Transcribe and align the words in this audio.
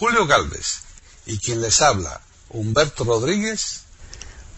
Julio 0.00 0.26
Galvez 0.26 0.80
y 1.26 1.36
quien 1.36 1.60
les 1.60 1.82
habla, 1.82 2.22
Humberto 2.48 3.04
Rodríguez, 3.04 3.82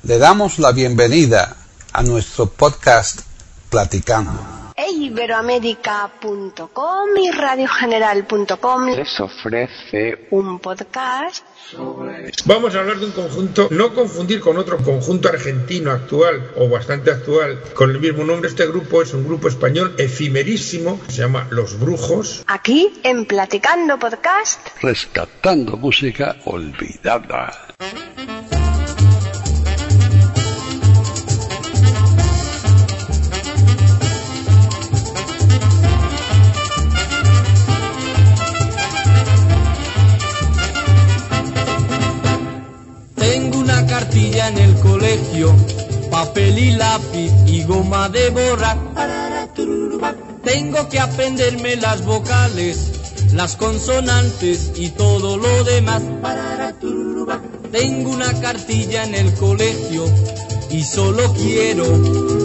le 0.05 0.19
damos 0.19 0.61
la 0.61 0.71
bienvenida 0.71 1.57
a 1.93 2.05
nuestro 2.05 2.49
podcast 2.49 3.23
Platicando 3.69 4.62
iberoamérica.com 5.03 7.17
y 7.17 7.31
radiogeneral.com 7.31 8.95
les 8.95 9.21
ofrece 9.21 10.27
un 10.31 10.59
podcast 10.59 11.47
Vamos 12.45 12.75
a 12.75 12.81
hablar 12.81 12.99
de 12.99 13.07
un 13.07 13.13
conjunto, 13.13 13.69
no 13.71 13.95
confundir 13.95 14.41
con 14.41 14.59
otro 14.59 14.79
conjunto 14.79 15.29
argentino 15.29 15.91
actual 15.91 16.51
o 16.57 16.69
bastante 16.69 17.11
actual 17.11 17.63
con 17.75 17.91
el 17.91 17.99
mismo 17.99 18.25
nombre. 18.25 18.49
Este 18.49 18.67
grupo 18.67 19.03
es 19.03 19.15
un 19.15 19.25
grupo 19.25 19.49
español 19.49 19.95
efimerísimo, 19.99 21.01
se 21.09 21.23
llama 21.23 21.47
Los 21.51 21.79
Brujos. 21.79 22.45
Aquí 22.47 23.01
en 23.03 23.25
Platicando 23.25 23.99
Podcast, 23.99 24.69
rescatando 24.83 25.77
música 25.77 26.37
olvidada. 26.45 27.69
En 44.15 44.59
el 44.59 44.75
colegio, 44.81 45.55
papel 46.11 46.59
y 46.59 46.73
lápiz 46.73 47.33
y 47.47 47.65
goma 47.65 48.11
de 48.11 48.29
borrar. 48.29 48.77
Tengo 50.45 50.89
que 50.91 51.01
aprenderme 51.01 51.77
las 51.77 52.05
vocales, 52.05 52.91
las 53.33 53.57
consonantes 53.57 54.73
y 54.77 54.91
todo 54.91 55.39
lo 55.39 55.65
demás. 55.65 56.03
Tengo 57.71 58.11
una 58.11 58.39
cartilla 58.41 59.05
en 59.05 59.15
el 59.15 59.33
colegio 59.35 60.05
y 60.69 60.85
solo 60.85 61.33
quiero 61.33 61.87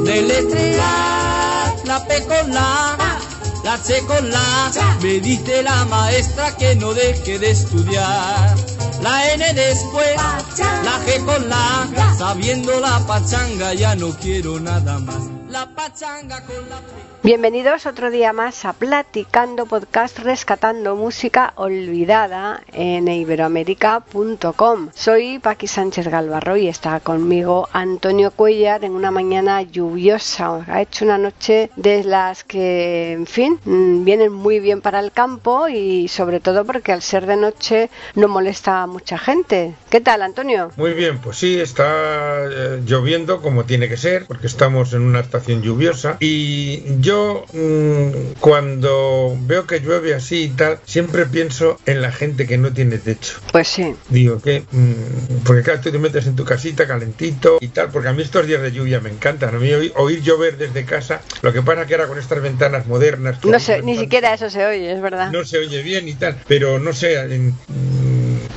deletrear 0.03 1.73
la 1.83 2.05
P 2.07 2.23
con 2.23 2.53
la 2.53 3.19
la 3.63 3.77
C 3.77 4.01
con 4.07 4.29
la. 4.29 4.71
Me 5.01 5.19
dice 5.19 5.63
la 5.63 5.83
maestra 5.85 6.55
que 6.55 6.75
no 6.75 6.93
deje 6.93 7.39
de 7.39 7.51
estudiar 7.51 8.55
la 9.01 9.33
N 9.33 9.53
después, 9.53 10.15
la 10.15 10.99
G 11.05 11.25
con 11.25 11.49
la, 11.49 12.15
sabiendo 12.17 12.79
la 12.79 12.99
pachanga 13.05 13.73
ya 13.73 13.95
no 13.95 14.09
quiero 14.11 14.59
nada 14.59 14.99
más. 14.99 15.36
La 15.49 15.65
pachanga 15.65 16.43
con 16.45 16.69
la 16.69 16.81
Bienvenidos 17.23 17.85
otro 17.85 18.09
día 18.09 18.31
más 18.31 18.63
a 18.63 18.73
Platicando 18.73 19.65
Podcast 19.65 20.19
Rescatando 20.19 20.95
Música 20.95 21.51
Olvidada 21.55 22.61
en 22.71 23.07
iberoamérica.com. 23.07 24.89
Soy 24.93 25.39
Paqui 25.39 25.67
Sánchez 25.67 26.07
Galvarro 26.07 26.55
y 26.55 26.69
está 26.69 26.99
conmigo 27.01 27.67
Antonio 27.73 28.31
Cuellar 28.31 28.85
en 28.85 28.93
una 28.93 29.11
mañana 29.11 29.61
lluviosa. 29.61 30.63
Ha 30.67 30.81
hecho 30.81 31.03
una 31.03 31.17
noche 31.17 31.69
de 31.75 32.03
las 32.03 32.45
que, 32.45 33.11
en 33.11 33.25
fin, 33.25 33.59
mm, 33.65 34.05
vienen 34.05 34.31
muy 34.31 34.59
bien 34.61 34.81
para 34.81 34.99
el 34.99 35.11
campo 35.11 35.67
y 35.67 36.07
sobre 36.07 36.39
todo 36.39 36.65
porque 36.65 36.93
al 36.93 37.01
ser 37.01 37.25
de 37.25 37.35
noche 37.35 37.89
no 38.15 38.29
molesta 38.29 38.83
a 38.83 38.87
mucha 38.87 39.17
gente. 39.17 39.75
¿Qué 39.89 39.99
tal, 39.99 40.21
Antonio? 40.21 40.71
Muy 40.77 40.93
bien, 40.93 41.19
pues 41.19 41.37
sí, 41.37 41.59
está 41.59 42.45
eh, 42.45 42.81
lloviendo 42.85 43.41
como 43.41 43.65
tiene 43.65 43.89
que 43.89 43.97
ser 43.97 44.25
porque 44.27 44.47
estamos 44.47 44.93
en 44.93 45.01
una 45.01 45.19
estación 45.19 45.36
lluviosa 45.45 46.17
y 46.19 46.83
yo 46.99 47.45
Mm, 47.53 48.33
cuando 48.39 49.37
veo 49.41 49.65
que 49.65 49.79
llueve 49.79 50.13
así 50.13 50.43
y 50.43 50.49
tal, 50.49 50.79
siempre 50.85 51.25
pienso 51.25 51.79
en 51.85 52.01
la 52.01 52.11
gente 52.11 52.45
que 52.45 52.57
no 52.57 52.71
tiene 52.71 52.97
techo. 52.97 53.39
Pues 53.51 53.67
sí. 53.67 53.95
Digo 54.09 54.41
que, 54.41 54.63
mm, 54.71 55.43
porque 55.45 55.63
claro, 55.63 55.81
tú 55.81 55.91
te 55.91 55.99
metes 55.99 56.27
en 56.27 56.35
tu 56.35 56.45
casita 56.45 56.87
calentito 56.87 57.57
y 57.61 57.69
tal, 57.69 57.89
porque 57.89 58.09
a 58.09 58.13
mí 58.13 58.21
estos 58.21 58.47
días 58.47 58.61
de 58.61 58.71
lluvia 58.71 58.99
me 58.99 59.09
encantan. 59.09 59.55
A 59.55 59.59
mí 59.59 59.71
oír, 59.95 60.21
llover 60.21 60.57
desde 60.57 60.85
casa, 60.85 61.21
lo 61.41 61.53
que 61.53 61.61
pasa 61.61 61.85
que 61.85 61.95
ahora 61.95 62.07
con 62.07 62.19
estas 62.19 62.41
ventanas 62.41 62.87
modernas... 62.87 63.43
No 63.43 63.59
sé, 63.59 63.81
ni 63.81 63.97
siquiera 63.97 64.33
eso 64.33 64.49
se 64.49 64.65
oye, 64.65 64.91
es 64.91 65.01
verdad. 65.01 65.31
No 65.31 65.45
se 65.45 65.57
oye 65.57 65.81
bien 65.81 66.07
y 66.07 66.13
tal, 66.13 66.37
pero 66.47 66.79
no 66.79 66.93
sé, 66.93 67.19
en, 67.19 67.55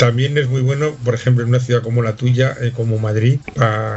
también 0.00 0.36
es 0.38 0.48
muy 0.48 0.62
bueno, 0.62 0.96
por 1.04 1.14
ejemplo, 1.14 1.42
en 1.42 1.50
una 1.50 1.60
ciudad 1.60 1.82
como 1.82 2.02
la 2.02 2.16
tuya, 2.16 2.56
eh, 2.60 2.72
como 2.74 2.98
Madrid, 2.98 3.38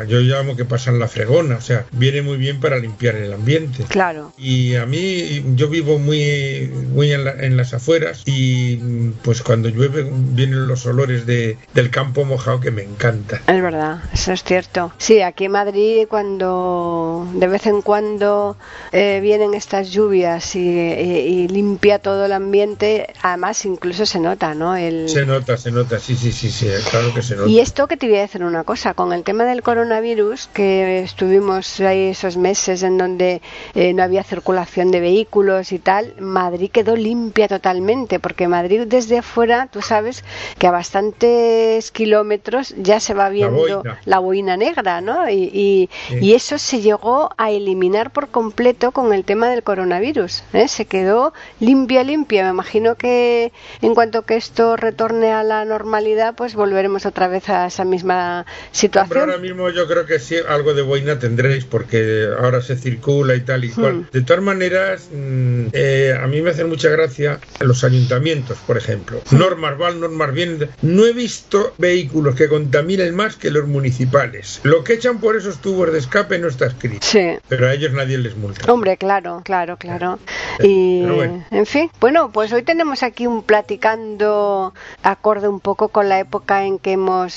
yo 0.07 0.19
llamo 0.19 0.57
que 0.57 0.65
pasan 0.65 0.99
la 0.99 1.07
fregona, 1.07 1.55
o 1.55 1.61
sea, 1.61 1.85
viene 1.93 2.21
muy 2.21 2.35
bien 2.37 2.59
para 2.59 2.72
limpiar 2.79 3.15
el 3.15 3.33
ambiente. 3.33 3.85
Claro. 3.87 4.33
Y 4.37 4.75
a 4.75 4.85
mí, 4.85 5.43
yo 5.55 5.69
vivo 5.69 5.99
muy, 5.99 6.71
muy 6.93 7.11
en, 7.11 7.57
las 7.57 7.73
afueras 7.73 8.23
y 8.25 8.77
pues 9.23 9.41
cuando 9.41 9.69
llueve 9.69 10.07
vienen 10.11 10.67
los 10.67 10.85
olores 10.85 11.25
de, 11.25 11.57
del 11.73 11.89
campo 11.89 12.25
mojado 12.25 12.59
que 12.59 12.71
me 12.71 12.83
encanta. 12.83 13.41
Es 13.47 13.61
verdad, 13.61 14.03
eso 14.13 14.33
es 14.33 14.43
cierto. 14.43 14.91
Sí, 14.97 15.21
aquí 15.21 15.45
en 15.45 15.51
Madrid 15.51 16.07
cuando 16.09 17.27
de 17.33 17.47
vez 17.47 17.65
en 17.67 17.81
cuando 17.81 18.57
eh, 18.91 19.19
vienen 19.21 19.53
estas 19.53 19.91
lluvias 19.91 20.55
y, 20.55 21.47
limpia 21.47 21.99
todo 21.99 22.25
el 22.25 22.31
ambiente, 22.31 23.13
además 23.21 23.65
incluso 23.65 24.05
se 24.05 24.19
nota, 24.19 24.55
¿no? 24.55 24.75
El... 24.75 25.09
Se 25.09 25.25
nota, 25.25 25.57
se 25.57 25.71
nota 25.71 25.99
sí, 25.99 26.15
sí, 26.15 26.31
sí, 26.31 26.49
sí, 26.51 26.67
claro 26.89 27.13
que 27.13 27.21
se 27.21 27.35
nota. 27.35 27.49
Y 27.49 27.59
esto 27.59 27.87
que 27.87 27.97
te 27.97 28.07
voy 28.07 28.17
a 28.17 28.21
decir 28.21 28.43
una 28.43 28.63
cosa, 28.63 28.93
con 28.93 29.13
el 29.13 29.23
tema 29.23 29.43
del 29.45 29.61
coronavirus, 29.61 30.49
que 30.53 30.99
estuvimos 30.99 31.79
ahí 31.81 32.09
esos 32.09 32.37
meses 32.37 32.62
en 32.67 32.97
donde 32.97 33.41
eh, 33.75 33.93
no 33.93 34.03
había 34.03 34.23
circulación 34.23 34.91
de 34.91 34.99
vehículos 34.99 35.71
y 35.71 35.79
tal, 35.79 36.13
Madrid 36.19 36.71
quedó 36.71 36.95
limpia 36.95 37.47
totalmente, 37.47 38.19
porque 38.19 38.47
Madrid 38.47 38.83
desde 38.87 39.19
afuera, 39.19 39.67
tú 39.71 39.81
sabes 39.81 40.23
que 40.57 40.67
a 40.67 40.71
bastantes 40.71 41.91
kilómetros 41.91 42.73
ya 42.77 42.99
se 42.99 43.13
va 43.13 43.29
viendo 43.29 43.83
la 44.05 44.19
boina, 44.19 44.57
negra, 44.57 45.01
¿no? 45.01 45.29
Y, 45.29 45.89
y, 46.11 46.33
eso 46.33 46.57
se 46.57 46.81
llegó 46.81 47.29
a 47.37 47.51
eliminar 47.51 48.11
por 48.11 48.29
completo 48.29 48.91
con 48.91 49.13
el 49.13 49.23
tema 49.23 49.49
del 49.49 49.61
coronavirus, 49.61 50.43
¿eh? 50.53 50.67
se 50.67 50.85
quedó 50.85 51.33
limpia, 51.59 52.03
limpia. 52.03 52.43
Me 52.43 52.49
imagino 52.49 52.95
que 52.95 53.51
en 53.81 53.93
cuanto 53.93 54.23
que 54.23 54.35
esto 54.35 54.75
retorne 54.75 55.31
a 55.31 55.43
la 55.43 55.63
normalidad, 55.65 56.33
pues 56.35 56.55
volveremos 56.55 57.05
otra 57.05 57.27
vez 57.27 57.49
a 57.49 57.67
esa 57.67 57.85
misma 57.85 58.45
situación. 58.71 59.19
ahora 59.19 59.37
mismo 59.37 59.69
yo 59.69 59.87
creo 59.87 60.05
que 60.05 60.19
sí, 60.19 60.35
algo 60.47 60.73
de 60.73 60.81
boina 60.81 61.19
tendréis, 61.19 61.65
porque 61.65 62.27
ahora 62.39 62.52
se 62.61 62.75
circula 62.77 63.35
y 63.35 63.41
tal 63.41 63.65
y 63.65 63.69
hmm. 63.69 63.73
cual. 63.73 64.09
De 64.11 64.21
todas 64.21 64.43
maneras, 64.43 65.09
mm, 65.11 65.67
eh, 65.73 66.17
a 66.19 66.27
mí 66.27 66.41
me 66.41 66.51
hacen 66.51 66.69
mucha 66.69 66.89
gracia 66.89 67.39
los 67.59 67.83
ayuntamientos, 67.83 68.57
por 68.65 68.77
ejemplo. 68.77 69.21
Hmm. 69.29 69.37
Normas 69.37 69.77
van, 69.77 69.99
normas 69.99 70.33
vienen. 70.33 70.69
No 70.81 71.05
he 71.05 71.13
visto 71.13 71.73
vehículos 71.77 72.35
que 72.35 72.47
contaminen 72.47 73.15
más 73.15 73.35
que 73.35 73.51
los 73.51 73.67
municipales. 73.67 74.59
Lo 74.63 74.83
que 74.83 74.93
echan 74.93 75.19
por 75.19 75.35
esos 75.35 75.59
tubos 75.59 75.91
de 75.91 75.99
escape 75.99 76.39
no 76.39 76.47
está 76.47 76.67
escrito. 76.67 77.05
Sí. 77.05 77.37
Pero 77.47 77.67
a 77.67 77.73
ellos 77.73 77.91
nadie 77.93 78.17
les 78.17 78.35
multa. 78.35 78.71
Hombre, 78.71 78.97
claro, 78.97 79.41
claro, 79.43 79.77
claro. 79.77 80.19
Eh, 80.59 80.67
y, 80.67 81.03
en 81.51 81.65
fin, 81.65 81.89
bueno, 81.99 82.31
pues 82.31 82.51
hoy 82.53 82.63
tenemos 82.63 83.03
aquí 83.03 83.27
un 83.27 83.43
platicando 83.43 84.73
acorde 85.01 85.47
un 85.47 85.59
poco 85.59 85.89
con 85.89 86.09
la 86.09 86.19
época 86.19 86.65
en 86.65 86.79
que 86.79 86.93
hemos 86.93 87.33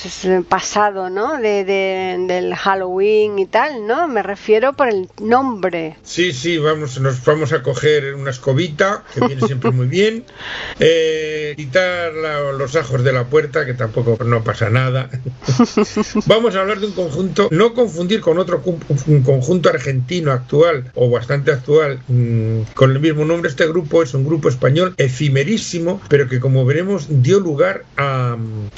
pasado, 0.49 1.09
¿no? 1.09 1.37
De, 1.37 1.63
del 2.27 2.55
Halloween 2.55 3.39
y 3.39 3.45
tal, 3.45 3.87
¿no? 3.87 4.07
Me 4.07 4.23
refiero 4.23 4.73
por 4.73 4.87
el 4.87 5.06
nombre. 5.21 5.97
Sí, 6.03 6.31
sí, 6.33 6.57
vamos, 6.57 6.99
nos 6.99 7.23
vamos 7.23 7.53
a 7.53 7.63
coger 7.63 8.15
una 8.15 8.31
escobita, 8.31 9.03
que 9.13 9.25
viene 9.25 9.41
siempre 9.45 9.71
muy 9.71 9.87
bien, 9.87 10.25
eh, 10.79 11.53
quitar 11.57 12.13
los 12.57 12.75
ajos 12.75 13.03
de 13.03 13.13
la 13.13 13.25
puerta, 13.25 13.65
que 13.65 13.73
tampoco 13.73 14.23
no 14.23 14.43
pasa 14.43 14.69
nada. 14.69 15.09
vamos 16.25 16.55
a 16.55 16.61
hablar 16.61 16.79
de 16.79 16.87
un 16.87 16.93
conjunto, 16.93 17.47
no 17.51 17.73
confundir 17.73 18.21
con 18.21 18.37
otro 18.37 18.61
un 19.07 19.23
conjunto 19.23 19.69
argentino 19.69 20.31
actual 20.31 20.91
o 20.95 21.09
bastante 21.09 21.51
actual 21.51 21.99
mm, 22.07 22.61
con 22.73 22.91
el 22.91 22.99
mismo 22.99 23.25
nombre. 23.25 23.49
Este 23.49 23.67
grupo 23.67 24.03
es 24.03 24.13
un 24.13 24.25
grupo 24.25 24.49
español 24.49 24.93
efimerísimo, 24.97 26.01
pero 26.09 26.27
que 26.27 26.39
como 26.39 26.65
veremos 26.65 27.07
dio 27.09 27.39
lugar 27.39 27.85
a 27.97 28.37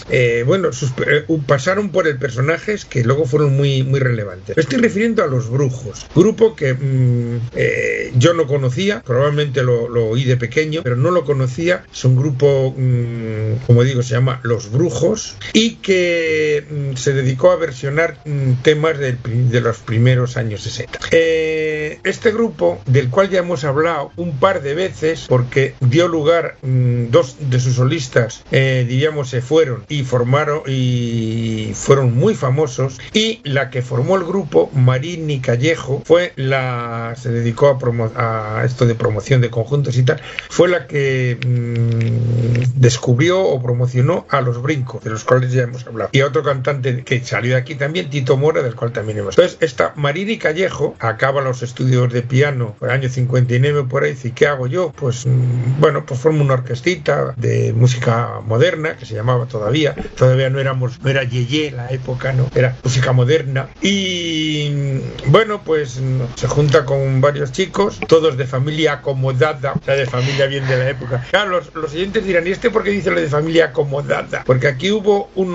eh, 0.09 0.43
bueno, 0.45 0.69
eh, 1.07 1.25
pasaron 1.45 1.89
por 1.89 2.07
el 2.07 2.17
personajes 2.17 2.85
que 2.85 3.03
luego 3.03 3.25
fueron 3.25 3.55
muy, 3.55 3.83
muy 3.83 3.99
relevantes. 3.99 4.55
Me 4.55 4.61
estoy 4.61 4.79
refiriendo 4.79 5.23
a 5.23 5.27
Los 5.27 5.49
Brujos, 5.49 6.07
grupo 6.19 6.55
que 6.55 6.73
mm, 6.73 7.49
eh, 7.55 8.11
yo 8.15 8.33
no 8.33 8.45
conocía, 8.45 9.01
probablemente 9.01 9.63
lo, 9.63 9.85
oí 10.09 10.25
de 10.25 10.37
pequeño, 10.37 10.81
pero 10.83 10.95
no 10.95 11.11
lo 11.11 11.23
conocía. 11.23 11.85
Es 11.91 12.03
un 12.03 12.15
grupo, 12.15 12.75
mm, 12.77 13.65
como 13.65 13.83
digo, 13.83 14.03
se 14.03 14.15
llama 14.15 14.39
Los 14.43 14.71
Brujos 14.71 15.37
y 15.53 15.75
que 15.75 16.65
mm, 16.69 16.95
se 16.95 17.13
dedicó 17.13 17.51
a 17.51 17.55
versionar 17.55 18.17
temas 18.63 18.97
de, 18.99 19.17
los 19.61 19.77
primeros 19.79 20.37
años 20.37 20.61
60. 20.61 20.99
este 21.11 22.31
grupo, 22.31 22.81
del 22.85 23.09
cual 23.09 23.29
ya 23.29 23.39
hemos 23.39 23.63
hablado 23.63 24.11
un 24.15 24.37
par 24.39 24.61
de 24.61 24.73
veces, 24.73 25.25
porque 25.27 25.75
dio 25.79 26.07
lugar 26.07 26.57
dos 26.61 27.37
de 27.39 27.59
sus 27.59 27.75
solistas, 27.75 28.43
diríamos, 28.51 29.29
se 29.29 29.41
fueron 29.41 29.85
y 29.87 30.03
formaron 30.03 30.61
y 30.67 31.71
fueron 31.73 32.15
muy 32.15 32.35
famosos 32.35 32.99
y 33.13 33.39
la 33.43 33.69
que 33.69 33.81
formó 33.81 34.15
el 34.15 34.25
grupo, 34.25 34.69
Marini 34.73 35.39
Callejo, 35.39 36.01
fue 36.09 36.33
la 36.37 37.13
se 37.15 37.29
dedicó 37.29 37.77
a, 38.15 38.63
esto 38.65 38.87
de 38.87 38.95
promoción 38.95 39.41
de 39.41 39.51
conjuntos 39.51 39.95
y 39.95 40.01
tal, 40.01 40.19
fue 40.49 40.67
la 40.67 40.87
que 40.87 41.37
mm, 41.45 42.79
descubrió 42.81 43.43
o 43.43 43.61
promocionó 43.61 44.25
a 44.27 44.41
los 44.41 44.59
brincos, 44.59 45.03
de 45.03 45.11
los 45.11 45.23
cuales 45.23 45.51
ya 45.51 45.61
hemos 45.61 45.85
hablado. 45.85 46.09
Y 46.11 46.21
a 46.21 46.25
otro 46.25 46.41
cantante 46.41 47.03
que 47.03 47.23
salió 47.23 47.51
de 47.51 47.57
aquí 47.57 47.75
también, 47.75 48.09
Tito 48.09 48.37
Mora, 48.37 48.63
del 48.63 48.73
cual 48.73 48.91
también 48.91 49.19
hemos 49.19 49.37
Entonces, 49.37 49.59
esta 49.61 49.93
Marini 49.97 50.39
Callejo 50.39 50.95
acaba 50.97 51.43
los 51.43 51.61
estudios 51.61 52.11
de 52.11 52.23
piano 52.23 52.75
por 52.79 52.89
el 52.89 52.95
año 52.95 53.07
59 53.07 53.83
por 53.83 54.03
ahí, 54.03 54.13
dice, 54.13 54.31
¿qué 54.31 54.47
hago 54.47 54.65
yo? 54.65 54.91
Pues 54.95 55.27
mm, 55.27 55.79
bueno, 55.79 56.07
pues 56.07 56.19
formo 56.19 56.43
una 56.43 56.55
orquestita 56.55 57.35
de 57.37 57.71
música 57.73 58.41
moderna, 58.47 58.97
que 58.97 59.05
se 59.05 59.13
llamaba 59.13 59.45
todavía, 59.45 59.93
todavía 60.17 60.49
no 60.49 60.59
éramos, 60.59 60.99
no 61.03 61.09
era 61.11 61.23
Yeye 61.23 61.69
la 61.69 61.91
época, 61.91 62.33
no, 62.33 62.49
era 62.55 62.75
música 62.83 63.11
moderna. 63.11 63.69
Y 63.79 64.71
mm, 64.73 65.31
bueno, 65.31 65.61
pues 65.63 65.98
se 66.35 66.47
junta 66.47 66.85
con 66.85 67.21
varios 67.21 67.51
chicos, 67.51 67.99
todos 68.07 68.37
de 68.37 68.45
familia 68.45 68.93
acomodada, 68.93 69.73
o 69.73 69.83
sea, 69.83 69.95
de 69.95 70.05
familia 70.05 70.45
bien 70.47 70.67
de 70.67 70.77
la 70.77 70.89
época. 70.89 71.25
Claro, 71.29 71.51
los, 71.51 71.73
los 71.75 71.93
oyentes 71.93 72.23
dirán, 72.25 72.45
¿y 72.47 72.51
este 72.51 72.69
por 72.69 72.83
qué 72.83 72.91
dice 72.91 73.11
lo 73.11 73.19
de 73.19 73.27
familia 73.27 73.65
acomodada? 73.65 74.43
Porque 74.45 74.67
aquí 74.67 74.91
hubo 74.91 75.29
un, 75.35 75.49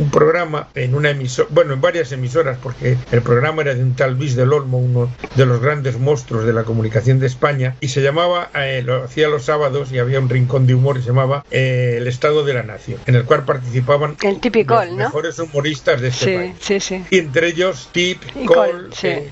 un 0.00 0.10
programa 0.10 0.68
en 0.74 0.94
una 0.94 1.10
emisora, 1.10 1.48
bueno, 1.50 1.74
en 1.74 1.80
varias 1.80 2.12
emisoras, 2.12 2.58
porque 2.62 2.96
el 3.10 3.22
programa 3.22 3.62
era 3.62 3.74
de 3.74 3.82
un 3.82 3.94
tal 3.94 4.14
Luis 4.16 4.36
del 4.36 4.52
Olmo, 4.52 4.78
uno 4.78 5.10
de 5.34 5.46
los 5.46 5.60
grandes 5.60 5.98
monstruos 5.98 6.44
de 6.44 6.52
la 6.52 6.64
comunicación 6.64 7.18
de 7.18 7.26
España, 7.26 7.76
y 7.80 7.88
se 7.88 8.02
llamaba, 8.02 8.50
eh, 8.54 8.82
lo 8.84 9.04
hacía 9.04 9.28
los 9.28 9.44
sábados 9.44 9.92
y 9.92 9.98
había 9.98 10.18
un 10.20 10.28
rincón 10.28 10.66
de 10.66 10.74
humor 10.74 10.98
y 10.98 11.02
se 11.02 11.08
llamaba 11.08 11.44
eh, 11.50 11.94
El 11.98 12.06
Estado 12.06 12.44
de 12.44 12.54
la 12.54 12.62
Nación, 12.62 12.98
en 13.06 13.14
el 13.14 13.24
cual 13.24 13.44
participaban 13.44 14.16
El 14.22 14.40
típico, 14.40 14.74
los 14.74 14.90
¿no? 14.90 14.96
mejores 14.96 15.38
humoristas 15.38 16.00
de 16.00 16.08
este 16.08 16.24
Sí, 16.26 16.34
país. 16.36 16.54
sí, 16.60 16.80
sí. 16.80 17.04
Y 17.10 17.18
entre 17.18 17.48
ellos 17.48 17.88
Tip, 17.92 18.22
Cole, 18.46 18.88
sí. 18.92 19.06
eh, 19.08 19.30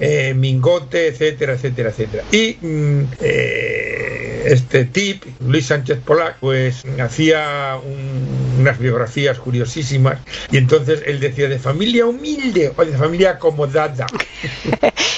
Eh, 0.00 0.32
Mingote, 0.34 1.08
etcétera, 1.08 1.54
etcétera, 1.54 1.90
etcétera. 1.90 2.24
Y 2.32 2.56
mm, 2.60 3.02
eh, 3.20 4.42
este 4.46 4.84
Tip, 4.84 5.24
Luis 5.46 5.66
Sánchez 5.66 5.98
Polac, 6.04 6.36
pues 6.40 6.82
hacía 7.00 7.76
un- 7.82 8.56
unas 8.60 8.78
biografías 8.78 9.38
curiosísimas 9.38 10.18
y 10.50 10.58
entonces 10.58 11.02
él 11.06 11.18
decía 11.18 11.48
de 11.48 11.58
familia 11.58 12.06
humilde 12.06 12.72
o 12.76 12.84
de 12.84 12.96
familia 12.96 13.30
acomodada. 13.30 14.06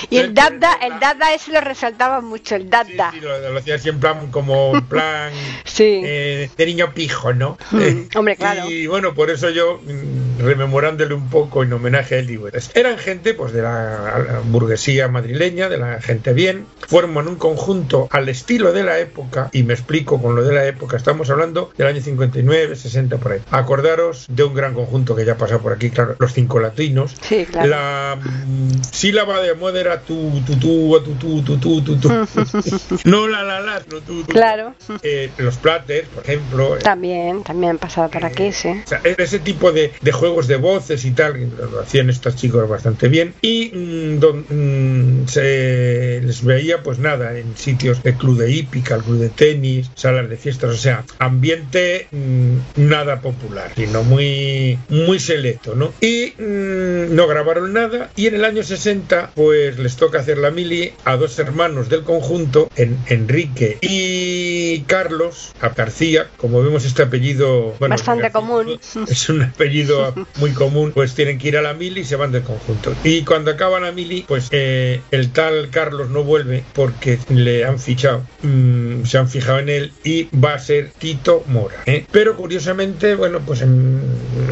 Y 0.09 0.19
el 0.19 0.35
Dada, 0.35 0.75
el 0.83 1.01
Dada 1.01 1.35
ese 1.35 1.51
lo 1.51 1.61
resaltaba 1.61 2.21
mucho, 2.21 2.55
el 2.55 2.71
Dada. 2.71 3.11
sí, 3.13 3.21
lo, 3.21 3.51
lo 3.53 3.59
hacía 3.59 3.77
plan, 3.99 4.31
como 4.31 4.77
en 4.77 4.87
plan 4.87 5.33
Sí. 5.65 6.01
eh, 6.05 6.49
de 6.57 6.67
niño 6.67 6.93
pijo, 6.95 7.33
¿no? 7.33 7.59
Mm, 7.73 7.81
Eh, 7.81 8.09
hombre, 8.15 8.37
claro. 8.37 8.71
Y 8.71 8.87
bueno, 8.87 9.15
por 9.15 9.31
eso 9.31 9.51
yo, 9.51 9.81
mm, 9.85 10.45
rememorándole 10.45 11.13
un 11.15 11.29
poco 11.29 11.65
en 11.65 11.73
homenaje 11.73 12.15
a 12.15 12.19
él, 12.19 12.27
digo, 12.29 12.47
eran 12.75 12.99
gente 12.99 13.35
pues 13.35 13.53
de 13.53 13.63
la 13.63 14.13
la 14.19 14.41
burguesía 14.41 15.09
madrileña, 15.09 15.69
de 15.69 15.79
la 15.79 16.01
gente 16.01 16.33
bien, 16.33 16.67
forman 16.87 17.29
un 17.29 17.37
conjunto 17.37 18.09
al 18.11 18.29
estilo 18.29 18.73
de 18.73 18.83
la 18.83 18.99
época, 18.99 19.51
y 19.53 19.63
me 19.63 19.75
explico 19.75 20.21
con 20.21 20.37
lo 20.37 20.45
de 20.45 20.55
la 20.55 20.67
época, 20.67 20.97
estamos 20.97 21.31
hablando 21.31 21.71
del 21.77 21.87
año 21.87 22.01
59, 22.01 22.77
60 22.77 23.19
por 23.19 23.33
ahí. 23.33 23.41
Acordaros 23.51 24.27
de 24.29 24.45
un 24.45 24.55
gran 24.55 24.75
conjunto 24.75 25.15
que 25.17 25.25
ya 25.25 25.37
pasa 25.37 25.59
por 25.59 25.73
aquí, 25.73 25.91
claro, 25.91 26.17
los 26.19 26.33
cinco 26.33 26.61
latinos. 26.61 27.15
Sí, 27.21 27.47
claro. 27.47 27.69
La 27.69 28.19
mm, 28.23 28.83
sílaba 28.91 29.41
de 29.41 29.55
moda 29.55 29.81
era 29.81 30.01
tu, 30.01 30.43
tu, 30.47 30.57
tu, 30.57 31.01
tu, 31.01 31.43
tu, 31.43 31.59
tu, 31.59 31.83
tu, 31.83 31.97
tu. 31.97 32.09
no 33.05 33.29
la, 33.29 33.43
la, 33.43 33.61
la, 33.61 33.83
no, 33.91 34.01
tu. 34.01 34.25
Claro. 34.25 34.75
Eh, 35.03 35.31
los 35.39 35.57
platters, 35.57 36.09
por 36.09 36.25
ejemplo. 36.25 36.77
Eh. 36.77 36.81
También, 36.83 37.43
también 37.43 37.79
pasaba 37.79 38.09
por 38.09 38.25
aquí, 38.25 38.45
eh, 38.45 38.53
sí. 38.53 38.69
O 38.69 38.89
sea, 38.89 39.01
ese 39.05 39.39
tipo 39.39 39.73
de, 39.73 39.93
de, 40.01 40.13
juegos 40.13 40.47
de 40.47 40.57
voces 40.57 41.05
y 41.05 41.13
tal, 41.13 41.51
lo 41.59 41.81
hacían 41.81 42.11
estos 42.11 42.37
chicos 42.37 42.69
bastante 42.69 43.09
bien. 43.09 43.35
Y 43.43 43.71
mm, 43.75 44.06
don- 44.21 44.47
mm, 44.49 45.29
se 45.29 46.21
les 46.25 46.45
veía, 46.45 46.83
pues 46.83 46.99
nada, 46.99 47.37
en 47.39 47.57
sitios 47.57 48.03
de 48.03 48.15
club 48.17 48.39
de 48.39 48.51
hípica, 48.53 48.99
club 48.99 49.19
de 49.19 49.29
tenis, 49.29 49.91
salas 49.95 50.29
de 50.29 50.37
fiestas, 50.37 50.71
o 50.71 50.77
sea, 50.77 51.05
ambiente 51.19 52.09
mm, 52.13 52.57
nada 52.77 53.21
popular, 53.21 53.71
sino 53.77 54.03
muy, 54.03 54.79
muy 54.89 55.19
selecto, 55.19 55.75
¿no? 55.75 55.93
Y 56.01 56.33
mm, 56.39 57.15
no 57.15 57.27
grabaron 57.27 57.73
nada. 57.73 58.11
Y 58.17 58.27
en 58.27 58.35
el 58.37 58.45
año 58.45 58.63
60, 58.63 59.33
pues 59.35 59.79
les 59.79 59.97
toca 59.97 60.21
hacer 60.21 60.39
la 60.39 60.51
mili 60.51 60.93
a 61.05 61.17
dos 61.17 61.39
hermanos 61.39 61.89
del 61.89 62.03
conjunto, 62.03 62.71
en, 62.77 62.97
Enrique 63.07 63.79
y 63.83 64.81
Carlos, 64.83 65.53
a 65.61 65.71
García, 65.71 66.29
como 66.37 66.63
vemos 66.63 66.85
este 66.85 67.03
apellido, 67.03 67.75
bueno, 67.79 67.95
Bastante 67.95 68.23
García, 68.23 68.41
común. 68.41 68.79
es 69.09 69.29
un 69.29 69.43
apellido 69.43 70.15
muy 70.39 70.51
común, 70.53 70.93
pues 70.93 71.15
tienen 71.15 71.39
que 71.39 71.49
ir 71.49 71.57
a 71.57 71.63
la 71.63 71.75
mili 71.75 72.01
y 72.01 72.05
se 72.05 72.17
van 72.17 72.33
del 72.33 72.43
conjunto. 72.43 72.95
Y 73.05 73.23
cuando 73.23 73.51
acaba 73.51 73.81
la 73.81 73.93
pues 74.27 74.49
el 74.53 75.33
tal 75.33 75.71
Carlos 75.71 76.11
no 76.11 76.23
vuelve 76.23 76.65
porque 76.75 77.19
le 77.29 77.65
han 77.65 77.79
fichado, 77.79 78.23
mm, 78.43 79.05
se 79.05 79.19
han 79.19 79.29
fijado 79.29 79.59
en 79.59 79.69
él 79.69 79.93
y 80.05 80.29
va 80.37 80.55
a 80.55 80.59
ser 80.59 80.91
Tito 80.99 81.45
Mora. 81.47 81.77
¿eh? 81.87 82.05
Pero 82.11 82.37
curiosamente, 82.37 83.15
bueno, 83.15 83.41
pues 83.45 83.63
em- 83.63 84.01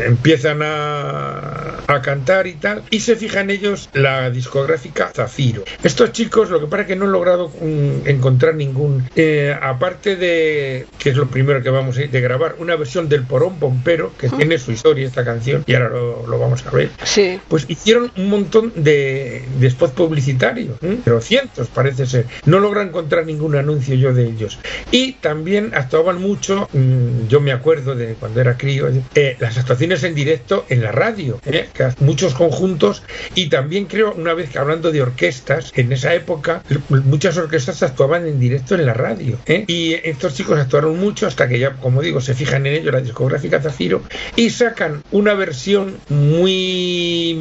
empiezan 0.06 0.60
a, 0.62 1.63
a 1.86 2.02
cantar 2.02 2.46
y 2.46 2.54
tal, 2.54 2.82
y 2.90 3.00
se 3.00 3.16
fija 3.16 3.40
en 3.40 3.50
ellos 3.50 3.88
la 3.92 4.30
discográfica 4.30 5.10
Zafiro. 5.14 5.64
Estos 5.82 6.12
chicos, 6.12 6.50
lo 6.50 6.60
que 6.60 6.66
pasa 6.66 6.82
es 6.82 6.88
que 6.88 6.96
no 6.96 7.06
he 7.06 7.08
logrado 7.08 7.48
mm, 7.48 8.06
encontrar 8.08 8.54
ningún, 8.54 9.08
eh, 9.16 9.56
aparte 9.60 10.16
de, 10.16 10.86
que 10.98 11.10
es 11.10 11.16
lo 11.16 11.28
primero 11.28 11.62
que 11.62 11.70
vamos 11.70 11.96
a 11.98 12.02
ir, 12.02 12.10
de 12.10 12.20
grabar 12.20 12.56
una 12.58 12.76
versión 12.76 13.08
del 13.08 13.24
Porón 13.24 13.58
Pompero, 13.58 14.12
que 14.18 14.28
tiene 14.28 14.58
su 14.58 14.72
historia 14.72 15.06
esta 15.06 15.24
canción, 15.24 15.64
y 15.66 15.74
ahora 15.74 15.90
lo, 15.90 16.26
lo 16.26 16.38
vamos 16.38 16.64
a 16.66 16.70
ver. 16.70 16.90
Sí. 17.04 17.40
Pues 17.48 17.66
hicieron 17.68 18.10
un 18.16 18.30
montón 18.30 18.72
de, 18.74 19.44
de 19.58 19.70
spots 19.70 19.92
publicitarios, 19.92 20.78
¿eh? 20.82 20.98
pero 21.04 21.20
cientos 21.20 21.68
parece 21.68 22.06
ser. 22.06 22.26
No 22.46 22.60
logro 22.60 22.82
encontrar 22.82 23.26
ningún 23.26 23.56
anuncio 23.56 23.94
yo 23.94 24.12
de 24.12 24.24
ellos. 24.24 24.58
Y 24.90 25.12
también 25.14 25.72
actuaban 25.74 26.20
mucho, 26.20 26.68
mm, 26.72 27.28
yo 27.28 27.40
me 27.40 27.52
acuerdo 27.52 27.94
de 27.94 28.14
cuando 28.14 28.40
era 28.40 28.56
crío, 28.56 28.88
eh, 29.14 29.36
las 29.40 29.58
actuaciones 29.58 30.02
en 30.04 30.14
directo 30.14 30.64
en 30.68 30.82
la 30.82 30.92
radio, 30.92 31.40
¿eh? 31.46 31.68
Muchos 32.00 32.34
conjuntos, 32.34 33.02
y 33.34 33.48
también 33.48 33.86
creo, 33.86 34.12
una 34.14 34.34
vez 34.34 34.50
que 34.50 34.58
hablando 34.58 34.92
de 34.92 35.02
orquestas, 35.02 35.72
en 35.74 35.92
esa 35.92 36.14
época 36.14 36.62
muchas 36.88 37.36
orquestas 37.36 37.82
actuaban 37.82 38.26
en 38.26 38.38
directo 38.40 38.74
en 38.74 38.86
la 38.86 38.94
radio. 38.94 39.38
¿eh? 39.46 39.64
Y 39.66 39.94
estos 39.94 40.34
chicos 40.34 40.58
actuaron 40.58 40.98
mucho 40.98 41.26
hasta 41.26 41.48
que 41.48 41.58
ya, 41.58 41.72
como 41.74 42.00
digo, 42.02 42.20
se 42.20 42.34
fijan 42.34 42.66
en 42.66 42.74
ello 42.74 42.90
la 42.92 43.00
discográfica 43.00 43.60
Zafiro 43.60 44.02
y 44.36 44.50
sacan 44.50 45.02
una 45.10 45.34
versión 45.34 45.96
muy, 46.08 47.36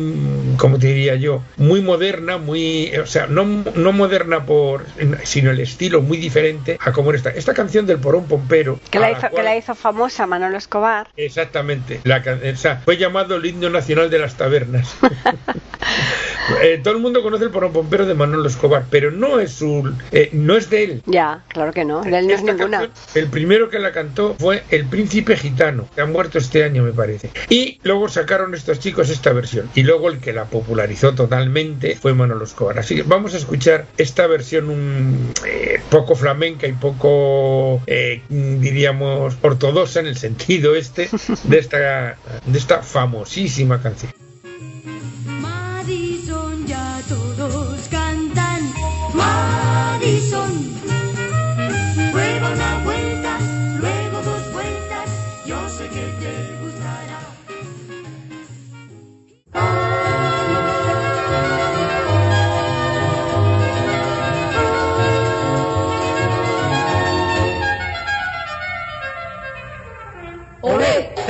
como 0.58 0.80
te 0.80 0.88
diría 0.88 1.16
yo, 1.16 1.44
muy 1.58 1.82
moderna, 1.82 2.38
muy, 2.38 2.92
o 2.98 3.06
sea, 3.06 3.28
no, 3.28 3.46
no 3.76 3.92
moderna 3.92 4.46
por, 4.46 4.86
sino 5.24 5.52
el 5.52 5.60
estilo 5.60 6.02
muy 6.02 6.18
diferente 6.18 6.78
a 6.80 6.92
como 6.92 7.10
era 7.10 7.18
esta. 7.18 7.30
Esta 7.30 7.54
canción 7.54 7.86
del 7.86 7.98
Porón 8.00 8.26
Pompero. 8.26 8.80
Que 8.90 9.00
la, 9.00 9.12
la 9.12 9.18
hizo, 9.18 9.30
que 9.36 9.44
la 9.44 9.56
hizo 9.58 9.76
famosa 9.76 10.26
Manolo 10.28 10.58
Escobar. 10.58 11.08
Exactamente. 11.18 12.00
La, 12.04 12.22
can- 12.22 12.42
o 12.44 12.58
sea, 12.58 12.82
fue 12.84 12.98
llamado 12.98 13.36
el 13.36 13.46
himno 13.46 13.70
nacional 13.70 14.10
de 14.10 14.20
las 14.24 14.38
tabernas. 14.38 14.96
Eh, 16.62 16.80
todo 16.84 16.96
el 16.96 17.00
mundo 17.02 17.24
conoce 17.24 17.46
el 17.46 17.52
porón 17.52 17.72
pompero 17.72 18.06
de 18.06 18.14
Manolo 18.14 18.48
Escobar, 18.48 18.86
pero 18.90 19.12
no 19.12 19.40
es 19.40 19.52
su, 19.52 19.94
eh, 20.12 20.30
no 20.34 20.58
es 20.58 20.70
de 20.70 20.84
él. 20.84 21.04
Ya, 21.06 21.44
claro 21.48 21.72
que 21.72 21.86
no. 21.86 22.02
De 22.02 22.18
él 22.18 22.28
no 22.28 22.34
es 22.34 22.44
ninguna. 22.44 22.80
canción, 22.80 22.92
el 23.16 23.30
primero 23.30 23.70
que 23.70 23.80
la 23.80 23.92
cantó 23.92 24.36
fue 24.38 24.64
El 24.70 24.86
Príncipe 24.86 25.36
Gitano, 25.38 25.88
que 25.96 26.02
ha 26.02 26.06
muerto 26.06 26.38
este 26.38 26.64
año, 26.64 26.84
me 26.84 26.92
parece. 26.92 27.32
Y 27.50 27.80
luego 27.84 28.10
sacaron 28.10 28.54
estos 28.54 28.80
chicos 28.80 29.10
esta 29.10 29.32
versión. 29.34 29.70
Y 29.76 29.84
luego 29.84 30.10
el 30.10 30.20
que 30.20 30.34
la 30.34 30.46
popularizó 30.46 31.14
totalmente 31.14 31.96
fue 31.96 32.14
Manolo 32.14 32.44
Escobar. 32.44 32.80
Así 32.80 32.96
que 32.96 33.04
vamos 33.04 33.34
a 33.34 33.38
escuchar 33.38 33.86
esta 33.98 34.28
versión 34.28 34.70
un, 34.70 35.34
eh, 35.46 35.82
poco 35.90 36.16
flamenca 36.16 36.68
y 36.68 36.74
poco, 36.74 37.82
eh, 37.88 38.22
diríamos, 38.30 39.38
ortodoxa 39.42 40.00
en 40.00 40.08
el 40.08 40.18
sentido 40.18 40.76
este 40.76 41.10
de 41.44 41.60
esta, 41.60 42.18
de 42.46 42.58
esta 42.58 42.82
famosísima 42.82 43.82
canción. 43.82 44.23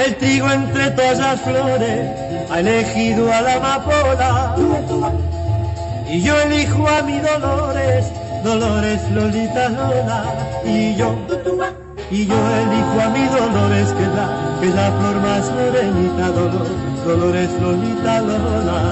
El 0.05 0.17
trigo 0.17 0.51
entre 0.51 0.91
todas 0.91 1.17
las 1.17 1.39
flores 1.41 2.09
ha 2.51 2.59
elegido 2.59 3.31
a 3.31 3.41
la 3.41 3.55
amapola. 3.55 4.55
Y 6.09 6.21
yo 6.21 6.37
elijo 6.41 6.85
a 6.89 7.01
mi 7.03 7.19
Dolores, 7.19 8.05
Dolores 8.43 8.99
Lolita 9.11 9.69
Lola. 9.69 10.25
Y 10.65 10.95
yo 10.95 11.15
Y 12.11 12.25
yo 12.25 12.35
elijo 12.35 13.01
a 13.01 13.09
mi 13.09 13.25
Dolores 13.27 13.93
que 13.93 14.03
es 14.03 14.13
la, 14.13 14.57
que 14.59 14.67
es 14.67 14.75
la 14.75 14.91
flor 14.91 15.15
más 15.21 15.49
morenita, 15.51 16.27
Dolor, 16.31 16.67
Dolores 17.05 17.49
Lolita 17.61 18.19
Lola. 18.19 18.82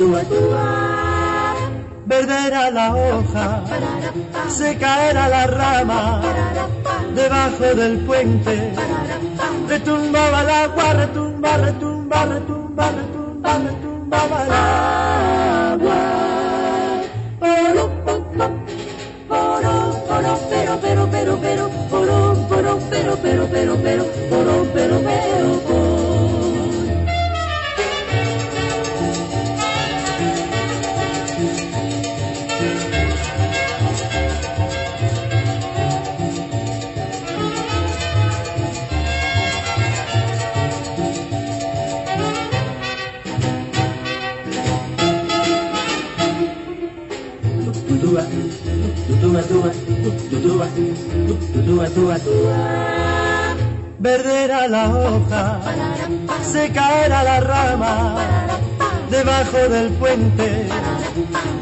Dúa, 0.00 0.22
dúa. 0.24 0.66
Verde 2.06 2.50
la 2.72 2.86
hoja, 2.96 3.62
seca 4.48 5.10
era 5.10 5.28
la 5.28 5.46
rama, 5.46 6.22
debajo 7.14 7.66
del 7.80 7.98
puente 8.06 8.72
retumbaba 9.70 10.42
el 10.42 10.50
agua, 10.50 10.92
retumba, 10.94 11.56
retumba, 11.56 12.26
retumba, 12.26 12.90
retumba, 12.90 13.09
seca 56.42 57.04
era 57.04 57.22
la 57.22 57.40
rama, 57.40 58.16
debajo 59.10 59.58
del 59.68 59.92
puente. 59.92 60.66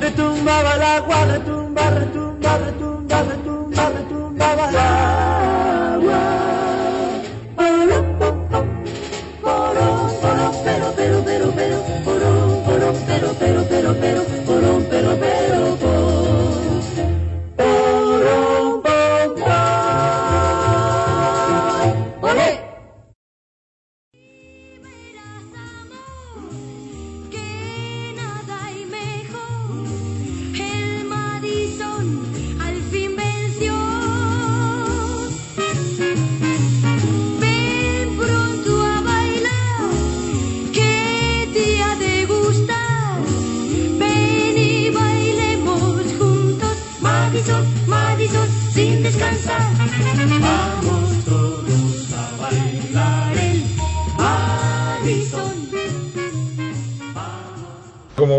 Retumbaba 0.01 0.75
el 0.75 0.83
agua, 0.83 1.25
retumba, 1.25 1.91
retumba, 1.91 2.59
retumba, 2.59 3.23
retumba, 3.23 3.89
retumbaba 3.91 4.28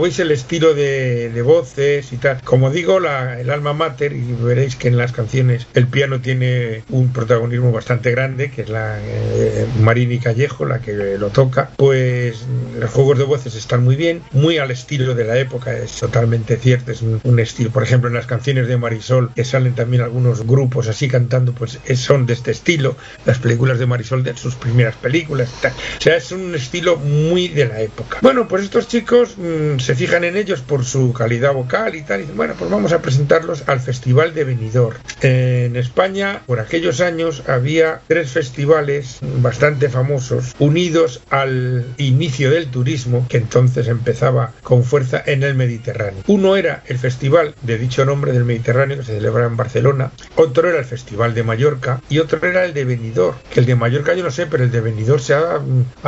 Veis 0.10 0.18
el 0.18 0.32
estilo 0.32 0.74
de, 0.74 1.30
de 1.30 1.42
voces 1.44 2.12
y 2.14 2.18
tal, 2.18 2.42
como 2.44 2.72
digo, 2.72 3.00
la- 3.00 3.40
el 3.40 3.52
alma 3.52 3.74
mater, 3.74 4.12
y 4.14 4.34
veréis 4.42 4.76
que 4.76 4.88
en 4.88 4.98
las 4.98 5.12
canciones 5.12 5.68
el 5.76 5.86
piano 5.86 6.20
tiene 6.20 6.82
un 6.90 7.14
protagonismo 7.14 7.72
bastante 7.72 8.10
grande, 8.10 8.50
que 8.50 8.64
es 8.64 8.70
la 8.70 8.98
eh, 9.00 9.68
Marini 9.82 10.18
Callejo, 10.18 10.66
la 10.66 10.80
que 10.80 10.94
lo 11.20 11.28
toca, 11.28 11.70
pues 11.78 12.44
los 12.80 12.90
juegos 12.90 13.20
de 13.20 13.24
voces 13.26 13.54
están 13.54 13.84
muy 13.84 13.96
bien, 13.96 14.24
muy 14.32 14.58
al 14.58 14.72
estilo 14.72 15.14
de 15.14 15.26
la 15.26 15.38
época, 15.38 15.78
es 15.78 15.92
totalmente 16.00 16.58
cierto, 16.58 16.92
es 16.92 17.04
un, 17.04 17.22
un 17.24 17.40
estilo, 17.40 17.70
por 17.70 17.84
ejemplo, 17.84 18.08
en 18.10 18.16
las 18.16 18.26
canciones 18.26 18.68
de 18.68 18.78
Marisol, 18.78 19.32
que 19.36 19.46
salen 19.46 19.76
también 19.76 20.02
algunos 20.02 20.44
grupos 20.48 20.88
así 20.88 21.08
cantando, 21.08 21.54
pues 21.54 21.78
es- 21.86 22.00
son 22.00 22.26
de 22.26 22.34
este 22.34 22.50
estilo, 22.50 22.98
las 23.26 23.38
películas 23.38 23.78
de 23.78 23.86
Marisol 23.86 24.24
de 24.24 24.36
sus 24.36 24.56
primeras 24.56 24.96
películas, 24.96 25.52
tal. 25.62 25.74
o 25.74 26.02
sea, 26.02 26.16
es 26.16 26.32
un 26.32 26.56
estilo 26.56 26.98
muy 26.98 27.48
de 27.50 27.68
la 27.68 27.80
época. 27.82 28.18
Bueno, 28.24 28.48
pues 28.48 28.64
estos 28.64 28.88
chicos 28.88 29.36
mm, 29.38 29.78
se 29.78 29.99
fijan 30.00 30.24
en 30.24 30.38
ellos 30.38 30.62
por 30.62 30.86
su 30.86 31.12
calidad 31.12 31.54
vocal 31.54 31.94
y 31.94 32.04
tal, 32.04 32.22
y 32.22 32.26
bueno, 32.34 32.54
pues 32.58 32.72
vamos 32.72 32.94
a 32.94 33.02
presentarlos 33.02 33.68
al 33.68 33.82
Festival 33.82 34.34
de 34.34 34.46
Benidorm. 34.46 34.96
En 35.22 35.76
España, 35.76 36.42
por 36.46 36.62
aquellos 36.62 37.02
años, 37.02 37.44
había 37.50 38.00
tres 38.08 38.32
festivales 38.32 39.20
bastante 39.42 39.90
famosos 39.90 40.56
unidos 40.58 41.22
al 41.30 41.86
inicio 41.98 42.50
del 42.50 42.68
turismo, 42.68 43.26
que 43.28 43.36
entonces 43.36 43.90
empezaba 43.90 44.54
con 44.64 44.86
fuerza 44.86 45.22
en 45.26 45.44
el 45.44 45.56
Mediterráneo. 45.56 46.24
Uno 46.28 46.56
era 46.56 46.82
el 46.88 46.98
Festival 46.98 47.54
de 47.62 47.78
dicho 47.78 48.06
nombre 48.06 48.32
del 48.32 48.46
Mediterráneo, 48.46 49.00
que 49.00 49.04
se 49.04 49.16
celebra 49.16 49.48
en 49.48 49.58
Barcelona, 49.58 50.12
otro 50.36 50.70
era 50.70 50.80
el 50.80 50.86
Festival 50.86 51.34
de 51.34 51.44
Mallorca 51.44 52.02
y 52.08 52.20
otro 52.20 52.40
era 52.48 52.64
el 52.64 52.74
de 52.74 52.86
Benidorm, 52.86 53.36
que 53.52 53.60
el 53.60 53.66
de 53.66 53.76
Mallorca 53.76 54.14
yo 54.14 54.24
no 54.24 54.32
sé, 54.32 54.48
pero 54.48 54.64
el 54.64 54.72
de 54.72 54.80
Benidorm 54.80 55.20
se 55.22 55.34
ha, 55.34 55.60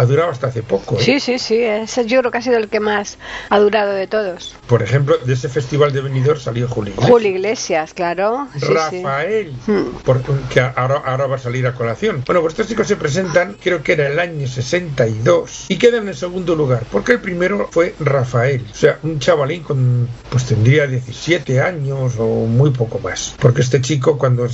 durado 0.06 0.32
hasta 0.32 0.48
hace 0.48 0.64
poco. 0.64 0.98
¿eh? 0.98 1.02
Sí, 1.02 1.20
sí, 1.20 1.40
sí, 1.40 1.66
yo 2.06 2.20
creo 2.22 2.32
que 2.32 2.38
ha 2.38 2.42
sido 2.42 2.56
el 2.56 2.70
que 2.70 2.80
más 2.80 3.18
ha 3.50 3.60
durado 3.60 3.81
de 3.90 4.08
todos. 4.08 4.56
Por 4.68 4.84
ejemplo, 4.84 5.18
de 5.18 5.34
ese 5.34 5.50
festival 5.50 5.92
de 5.92 6.02
Benidorm 6.02 6.40
salió 6.40 6.68
Juli. 6.68 6.92
Iglesias. 6.92 7.10
Julio 7.12 7.30
Iglesias, 7.30 7.94
claro. 7.94 8.48
Sí, 8.54 8.60
sí. 8.62 8.66
Rafael, 9.04 9.54
Hmm. 9.66 9.96
por- 10.04 10.22
que 10.50 10.60
ahora, 10.62 11.02
ahora 11.06 11.28
va 11.28 11.36
a 11.36 11.40
salir 11.40 11.66
a 11.68 11.74
colación. 11.74 12.24
Bueno, 12.26 12.42
pues 12.42 12.54
estos 12.54 12.68
chicos 12.68 12.88
se 12.88 12.96
presentan, 12.96 13.56
creo 13.62 13.84
que 13.84 13.94
era 13.94 14.08
el 14.08 14.20
año 14.20 14.48
62, 14.48 15.66
y 15.70 15.78
quedan 15.78 16.08
en 16.08 16.16
segundo 16.16 16.56
lugar, 16.56 16.84
porque 16.92 17.14
el 17.14 17.20
primero 17.20 17.68
fue 17.72 17.96
Rafael, 18.00 18.66
o 18.72 18.76
sea, 18.76 19.00
un 19.04 19.20
chavalín 19.20 19.64
con, 19.64 20.08
pues 20.30 20.46
tendría 20.46 20.88
17 20.88 21.62
años 21.62 22.14
o 22.18 22.26
muy 22.46 22.72
poco 22.72 23.00
más, 23.00 23.36
porque 23.40 23.62
este 23.62 23.82
chico 23.82 24.18
cuando 24.18 24.48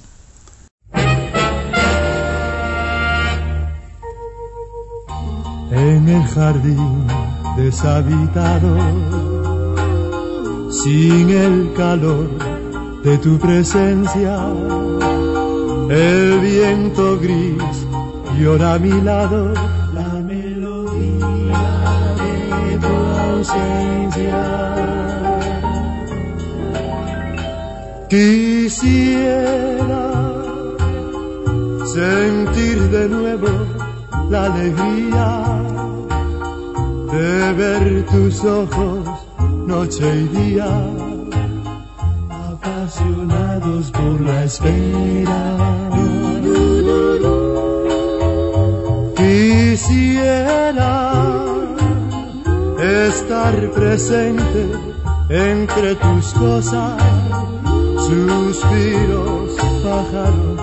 En 5.71 6.09
el 6.09 6.23
jardín 6.23 7.05
deshabitado, 7.55 8.75
sin 10.71 11.29
el 11.29 11.71
calor 11.77 12.31
de 13.03 13.15
tu 13.19 13.37
presencia, 13.37 14.39
el 15.91 16.39
viento 16.39 17.19
gris 17.19 17.85
llora 18.39 18.73
a 18.73 18.79
mi 18.79 18.99
lado 19.01 19.53
la 19.93 20.09
melodía 20.31 21.61
de 22.65 22.79
tu 22.79 22.87
ausencia. 22.87 24.78
Quisiera 28.09 30.05
sentir 31.85 32.77
de 32.89 33.07
nuevo 33.07 33.47
la 34.29 34.45
alegría 34.45 35.27
de 37.11 37.53
ver 37.53 38.05
tus 38.07 38.43
ojos 38.43 39.07
noche 39.67 40.05
y 40.21 40.27
día, 40.37 40.71
apasionados 42.51 43.91
por 43.91 44.21
la 44.21 44.43
espera. 44.43 45.41
Quisiera 49.15 50.95
estar 53.07 53.71
presente 53.71 54.61
entre 55.29 55.95
tus 55.95 56.33
cosas, 56.33 56.97
suspiros, 58.09 59.51
pájaros 59.83 60.59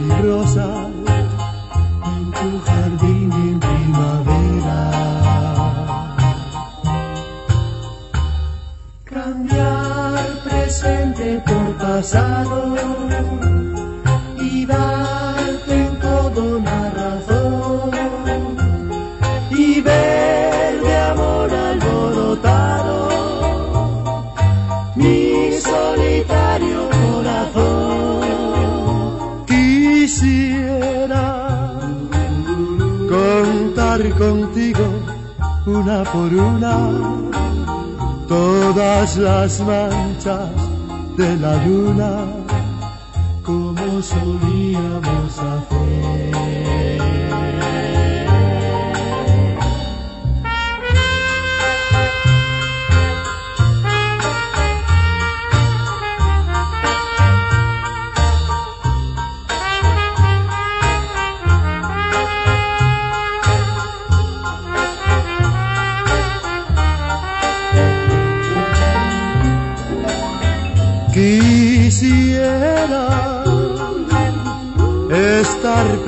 y 0.00 0.22
rosas 0.22 0.88
en 2.12 2.24
tu 2.32 2.60
jardín 2.66 3.32
en 3.32 3.60
primavera. 3.60 4.80
Cambiar 9.04 10.24
presente 10.44 11.42
por 11.46 11.76
pasado 11.76 12.77
contigo 34.18 34.84
una 35.64 36.02
por 36.02 36.34
una 36.34 36.76
todas 38.26 39.16
las 39.16 39.60
manchas 39.60 40.50
de 41.16 41.36
la 41.36 41.64
luna 41.64 42.26
como 43.44 44.02
solíamos 44.02 45.38
hacer. 45.38 45.57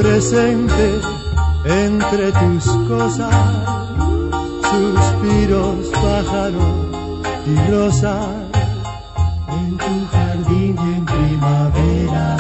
Presente 0.00 1.00
entre 1.66 2.32
tus 2.32 2.64
cosas, 2.88 3.34
suspiros, 4.70 5.86
pájaros 5.88 6.74
y 7.46 7.70
rosas 7.70 8.26
en 9.48 9.76
tu 9.76 10.06
jardín 10.10 10.76
y 10.78 10.94
en 10.94 11.04
primavera. 11.04 12.36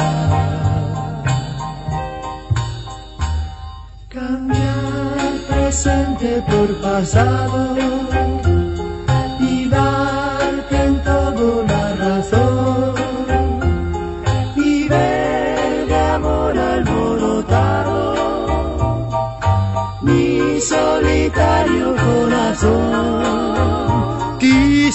Cambiar 4.08 5.32
presente 5.48 6.42
por 6.48 6.80
pasado 6.80 7.99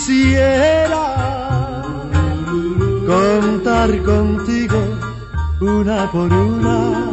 Quisiera 0.05 1.81
contar 3.07 3.89
contigo 4.03 4.79
una 5.59 6.11
por 6.11 6.31
una 6.31 7.09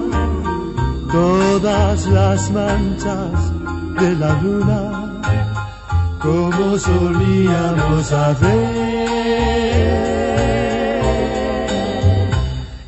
todas 1.10 2.06
las 2.08 2.50
manchas 2.50 3.32
de 3.98 4.14
la 4.16 4.38
luna 4.42 5.22
como 6.20 6.76
solíamos 6.76 8.12
hacer. 8.12 8.60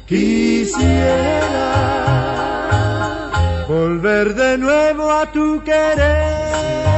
Quisiera 0.04 1.64
volver 3.66 4.34
de 4.34 4.58
nuevo 4.58 5.10
a 5.10 5.32
tu 5.32 5.62
querer. 5.62 6.93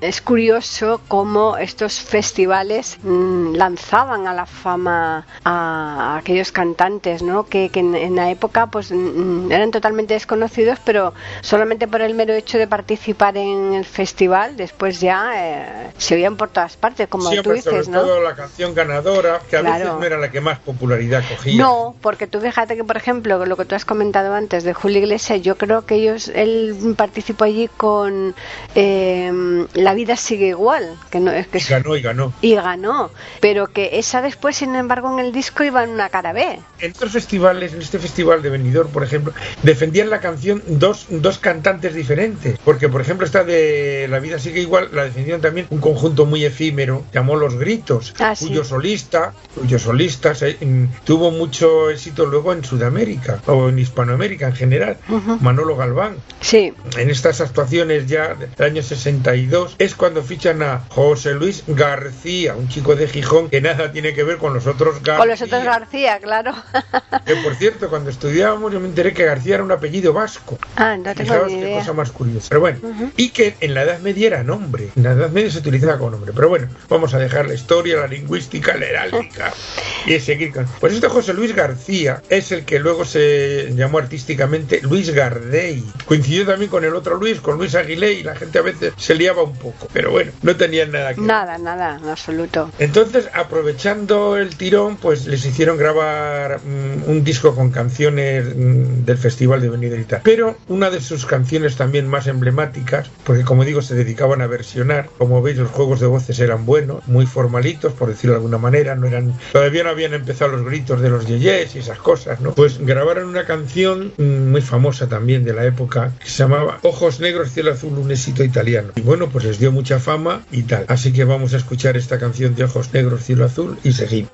Es 0.00 0.20
curioso 0.20 1.00
cómo 1.08 1.56
estos 1.56 2.00
festivales 2.00 2.98
mm, 3.02 3.41
lanzaban 3.56 4.26
a 4.26 4.34
la 4.34 4.46
fama 4.46 5.26
a 5.44 6.16
aquellos 6.18 6.52
cantantes, 6.52 7.22
¿no? 7.22 7.46
Que, 7.46 7.68
que 7.70 7.80
en, 7.80 7.94
en 7.94 8.16
la 8.16 8.30
época 8.30 8.66
pues 8.66 8.90
eran 8.92 9.70
totalmente 9.70 10.14
desconocidos, 10.14 10.78
pero 10.84 11.14
solamente 11.40 11.86
por 11.88 12.00
el 12.02 12.14
mero 12.14 12.32
hecho 12.34 12.58
de 12.58 12.66
participar 12.66 13.36
en 13.36 13.74
el 13.74 13.84
festival, 13.84 14.56
después 14.56 15.00
ya 15.00 15.32
eh, 15.36 15.90
se 15.98 16.14
oían 16.14 16.36
por 16.36 16.48
todas 16.50 16.76
partes, 16.76 17.08
como 17.08 17.30
tú 17.42 17.52
dices, 17.52 17.86
sobre 17.86 17.88
¿no? 17.88 18.00
todo 18.02 18.20
la 18.22 18.34
canción 18.34 18.74
ganadora, 18.74 19.40
que 19.48 19.56
a 19.56 19.60
Claro. 19.60 19.78
veces 19.84 19.98
no 20.00 20.04
era 20.04 20.18
la 20.18 20.30
que 20.30 20.40
más 20.40 20.58
popularidad 20.58 21.22
cogía. 21.28 21.62
No, 21.62 21.94
porque 22.00 22.26
tú 22.26 22.40
fíjate 22.40 22.76
que, 22.76 22.84
por 22.84 22.96
ejemplo, 22.96 23.44
lo 23.46 23.56
que 23.56 23.64
tú 23.64 23.74
has 23.74 23.84
comentado 23.84 24.34
antes 24.34 24.64
de 24.64 24.74
Julio 24.74 24.98
Iglesias, 24.98 25.40
yo 25.42 25.56
creo 25.56 25.86
que 25.86 25.94
ellos, 25.96 26.28
él 26.34 26.94
participó 26.96 27.44
allí 27.44 27.68
con 27.76 28.34
eh, 28.74 29.66
La 29.74 29.94
vida 29.94 30.16
sigue 30.16 30.48
igual, 30.48 30.96
que 31.10 31.20
no 31.20 31.30
es 31.30 31.46
que 31.46 31.58
Y 31.58 31.62
ganó 31.62 31.96
y 31.96 32.02
ganó. 32.02 32.32
y 32.40 32.54
ganó, 32.54 33.10
pero 33.42 33.66
que 33.66 33.98
esa 33.98 34.22
después, 34.22 34.56
sin 34.56 34.74
embargo, 34.76 35.12
en 35.12 35.18
el 35.22 35.32
disco 35.32 35.64
iba 35.64 35.82
en 35.82 35.90
una 35.90 36.08
cara 36.08 36.32
B. 36.32 36.60
En 36.78 36.92
otros 36.92 37.10
festivales, 37.12 37.72
en 37.74 37.82
este 37.82 37.98
festival 37.98 38.40
de 38.40 38.50
Benidorm, 38.50 38.88
por 38.90 39.02
ejemplo, 39.02 39.32
defendían 39.64 40.08
la 40.10 40.20
canción 40.20 40.62
dos, 40.66 41.06
dos 41.10 41.38
cantantes 41.38 41.94
diferentes. 41.94 42.56
Porque, 42.64 42.88
por 42.88 43.00
ejemplo, 43.00 43.26
esta 43.26 43.42
de 43.42 44.06
La 44.08 44.20
vida 44.20 44.38
sigue 44.38 44.60
igual, 44.60 44.90
la 44.92 45.04
defendían 45.04 45.40
también 45.40 45.66
un 45.70 45.80
conjunto 45.80 46.24
muy 46.24 46.44
efímero, 46.44 47.04
llamó 47.12 47.34
Los 47.34 47.56
Gritos, 47.56 48.14
Ah, 48.20 48.36
sí. 48.36 48.46
cuyo 48.46 48.62
solista, 48.64 49.34
cuyo 49.56 49.78
solista 49.78 50.34
se- 50.36 50.56
en- 50.60 50.88
tuvo 51.04 51.32
mucho 51.32 51.90
éxito 51.90 52.26
luego 52.26 52.52
en 52.52 52.64
Sudamérica, 52.64 53.40
o 53.46 53.68
en 53.68 53.78
Hispanoamérica 53.80 54.46
en 54.46 54.54
general, 54.54 54.96
Ujú. 55.08 55.38
Manolo 55.40 55.76
Galván. 55.76 56.16
Sí, 56.40 56.72
En 56.96 57.10
estas 57.10 57.40
actuaciones 57.40 58.06
ya 58.06 58.34
del 58.34 58.50
año 58.70 58.82
62, 58.82 59.74
es 59.78 59.92
es 59.92 59.96
cuando 59.96 60.22
fichan 60.22 60.62
a 60.62 60.84
José 60.88 61.34
Luis 61.34 61.64
García, 61.66 62.54
un 62.56 62.68
chico 62.68 62.96
de 62.96 63.06
Gijón 63.08 63.31
que 63.50 63.60
nada 63.60 63.92
tiene 63.92 64.14
que 64.14 64.24
ver 64.24 64.38
con 64.38 64.54
los 64.54 64.66
otros 64.66 64.96
García. 64.96 65.16
Con 65.16 65.28
los 65.28 65.42
otros 65.42 65.64
García, 65.64 66.18
claro. 66.20 66.52
Que 67.24 67.36
por 67.36 67.54
cierto, 67.54 67.88
cuando 67.88 68.10
estudiábamos 68.10 68.72
yo 68.72 68.80
me 68.80 68.88
enteré 68.88 69.12
que 69.12 69.24
García 69.24 69.54
era 69.54 69.64
un 69.64 69.70
apellido 69.72 70.12
vasco. 70.12 70.58
Ah, 70.76 70.96
no 70.96 71.14
tengo 71.14 71.32
Fijaos 71.32 71.46
ni 71.48 71.54
qué 71.60 71.66
idea. 71.66 71.78
cosa 71.78 71.92
más 71.92 72.10
curiosa. 72.10 72.46
Pero 72.48 72.60
bueno, 72.60 72.78
y 73.16 73.30
que 73.30 73.54
en 73.60 73.74
la 73.74 73.82
Edad 73.82 74.00
Media 74.00 74.26
era 74.28 74.42
nombre. 74.42 74.88
En 74.96 75.02
la 75.04 75.12
Edad 75.12 75.30
Media 75.30 75.50
se 75.50 75.58
utilizaba 75.58 75.98
como 75.98 76.10
nombre. 76.10 76.32
Pero 76.34 76.48
bueno, 76.48 76.68
vamos 76.88 77.14
a 77.14 77.18
dejar 77.18 77.46
la 77.46 77.54
historia, 77.54 77.96
la 77.96 78.06
lingüística, 78.06 78.76
la 78.76 78.86
heráldica 78.86 79.52
y 80.06 80.18
seguir 80.20 80.52
con. 80.52 80.66
Pues 80.80 80.94
este 80.94 81.08
José 81.08 81.32
Luis 81.34 81.54
García 81.54 82.22
es 82.28 82.50
el 82.52 82.64
que 82.64 82.78
luego 82.78 83.04
se 83.04 83.72
llamó 83.74 83.98
artísticamente 83.98 84.80
Luis 84.82 85.10
Gardey. 85.10 85.84
Coincidió 86.06 86.46
también 86.46 86.70
con 86.70 86.84
el 86.84 86.94
otro 86.94 87.16
Luis, 87.16 87.40
con 87.40 87.58
Luis 87.58 87.74
Aguilé, 87.74 88.12
y 88.14 88.22
la 88.22 88.34
gente 88.34 88.58
a 88.58 88.62
veces 88.62 88.92
se 88.96 89.14
liaba 89.14 89.42
un 89.42 89.56
poco. 89.56 89.88
Pero 89.92 90.10
bueno, 90.10 90.32
no 90.42 90.56
tenían 90.56 90.90
nada 90.92 91.14
que 91.14 91.20
ver. 91.20 91.28
Nada, 91.28 91.58
nada, 91.58 91.98
en 92.02 92.08
absoluto. 92.08 92.70
Entonces, 92.78 93.21
aprovechando 93.32 94.36
el 94.36 94.56
tirón, 94.56 94.96
pues 94.96 95.26
les 95.26 95.44
hicieron 95.44 95.76
grabar 95.76 96.60
mm, 96.60 97.10
un 97.10 97.24
disco 97.24 97.54
con 97.54 97.70
canciones 97.70 98.44
mm, 98.56 99.04
del 99.04 99.18
Festival 99.18 99.60
de 99.60 99.68
Benidorm. 99.68 99.92
Pero 100.22 100.56
una 100.68 100.90
de 100.90 101.00
sus 101.00 101.26
canciones 101.26 101.76
también 101.76 102.08
más 102.08 102.26
emblemáticas, 102.26 103.10
porque 103.24 103.42
como 103.42 103.64
digo, 103.64 103.82
se 103.82 103.94
dedicaban 103.94 104.40
a 104.40 104.46
versionar. 104.46 105.08
Como 105.18 105.42
veis, 105.42 105.58
los 105.58 105.70
juegos 105.70 106.00
de 106.00 106.06
voces 106.06 106.38
eran 106.40 106.64
buenos, 106.64 107.06
muy 107.06 107.26
formalitos, 107.26 107.92
por 107.92 108.08
decirlo 108.08 108.32
de 108.32 108.38
alguna 108.38 108.58
manera. 108.58 108.94
No 108.94 109.06
eran, 109.06 109.34
todavía 109.52 109.84
no 109.84 109.90
habían 109.90 110.14
empezado 110.14 110.52
los 110.52 110.64
gritos 110.64 111.00
de 111.00 111.10
los 111.10 111.26
yeyes 111.26 111.74
y 111.74 111.78
esas 111.78 111.98
cosas, 111.98 112.40
¿no? 112.40 112.54
Pues 112.54 112.78
grabaron 112.78 113.28
una 113.28 113.44
canción 113.44 114.12
mm, 114.16 114.50
muy 114.50 114.62
famosa 114.62 115.08
también 115.08 115.44
de 115.44 115.52
la 115.52 115.64
época 115.64 116.12
que 116.18 116.28
se 116.28 116.38
llamaba 116.38 116.78
Ojos 116.82 117.20
Negros, 117.20 117.50
Cielo 117.52 117.72
Azul, 117.72 117.98
un 117.98 118.10
éxito 118.10 118.44
italiano. 118.44 118.92
Y 118.96 119.00
bueno, 119.00 119.28
pues 119.28 119.44
les 119.44 119.58
dio 119.58 119.72
mucha 119.72 119.98
fama 119.98 120.42
y 120.50 120.62
tal. 120.62 120.84
Así 120.88 121.12
que 121.12 121.24
vamos 121.24 121.54
a 121.54 121.58
escuchar 121.58 121.96
esta 121.96 122.18
canción 122.18 122.54
de 122.54 122.64
Ojos 122.64 122.92
Negros, 122.92 123.11
azul 123.44 123.78
y 123.84 123.92
seguimos. 123.92 124.32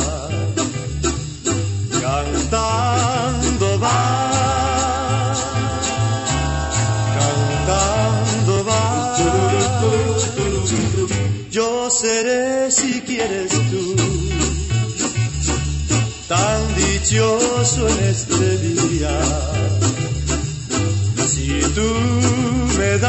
Cantando 2.01 3.79
va, 3.79 5.33
cantando 7.17 8.63
va. 8.63 9.17
Yo 11.49 11.89
seré 11.89 12.69
si 12.69 13.01
quieres 13.01 13.53
tú, 13.71 13.95
tan 16.27 16.75
dichoso 16.75 17.87
en 17.89 17.99
este 18.03 18.57
día 18.59 19.19
si 21.27 21.59
tú 21.73 22.52
el 22.93 23.01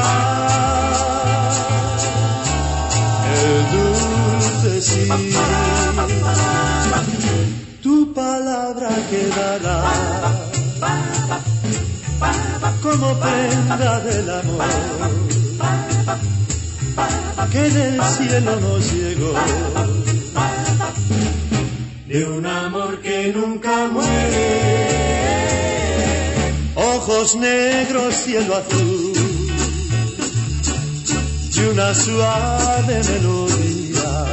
dulce 3.72 4.80
sí, 4.80 5.08
tu 7.82 8.14
palabra 8.14 8.88
quedará 9.10 9.84
como 12.82 13.14
prenda 13.20 14.00
del 14.00 14.30
amor 14.30 14.64
que 17.52 17.62
del 17.70 18.02
cielo 18.04 18.60
nos 18.60 18.92
llegó 18.92 19.34
de 22.06 22.24
un 22.24 22.46
amor 22.46 23.00
que 23.00 23.32
nunca 23.34 23.86
muere 23.88 25.04
ojos 26.74 27.36
negros, 27.36 28.14
cielo 28.14 28.56
azul 28.56 29.13
una 31.70 31.94
suave 31.94 33.02
melodía 33.04 34.24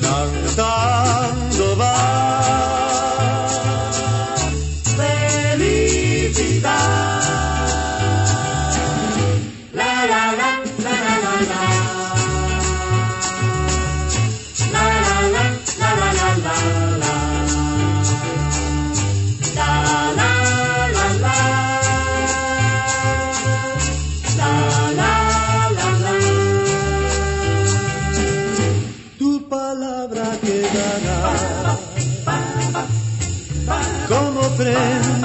cantando 0.00 1.76
va 1.76 2.21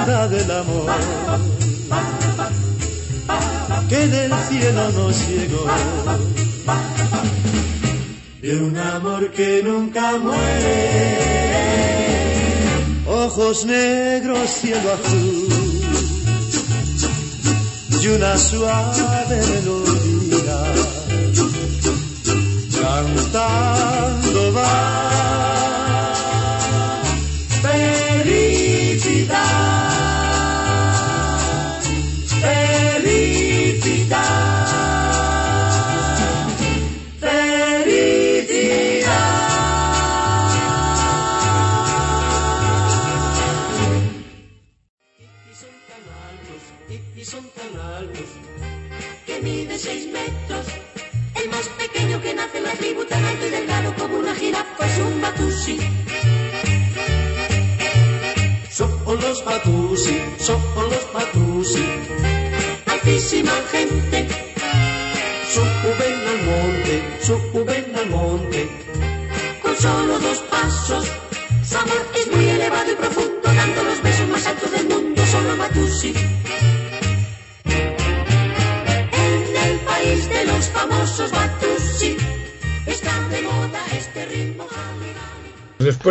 del 0.08 0.52
amor 0.52 0.86
que 3.89 4.08
del 4.08 4.32
cielo 4.50 4.91
nos 4.93 5.28
llegó. 5.28 5.65
De 8.41 8.56
un 8.56 8.78
amor 8.78 9.32
que 9.32 9.62
nunca 9.63 10.17
muere. 10.17 11.17
Ojos 13.06 13.65
negros, 13.65 14.50
cielo 14.50 14.93
azul 14.93 15.48
y 18.02 18.08
una 18.08 18.38
suave 18.38 19.41
melodía 19.46 20.74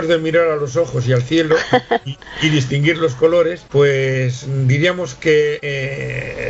de 0.07 0.19
mirar 0.19 0.49
a 0.49 0.57
los 0.57 0.77
ojos 0.77 1.07
y 1.07 1.13
al 1.13 1.23
cielo 1.23 1.57
y, 2.05 2.19
y 2.43 2.49
distinguir 2.49 2.99
los 2.99 3.15
colores, 3.15 3.65
pues 3.71 4.47
diríamos 4.67 5.15
que 5.15 5.59
eh, 5.63 6.06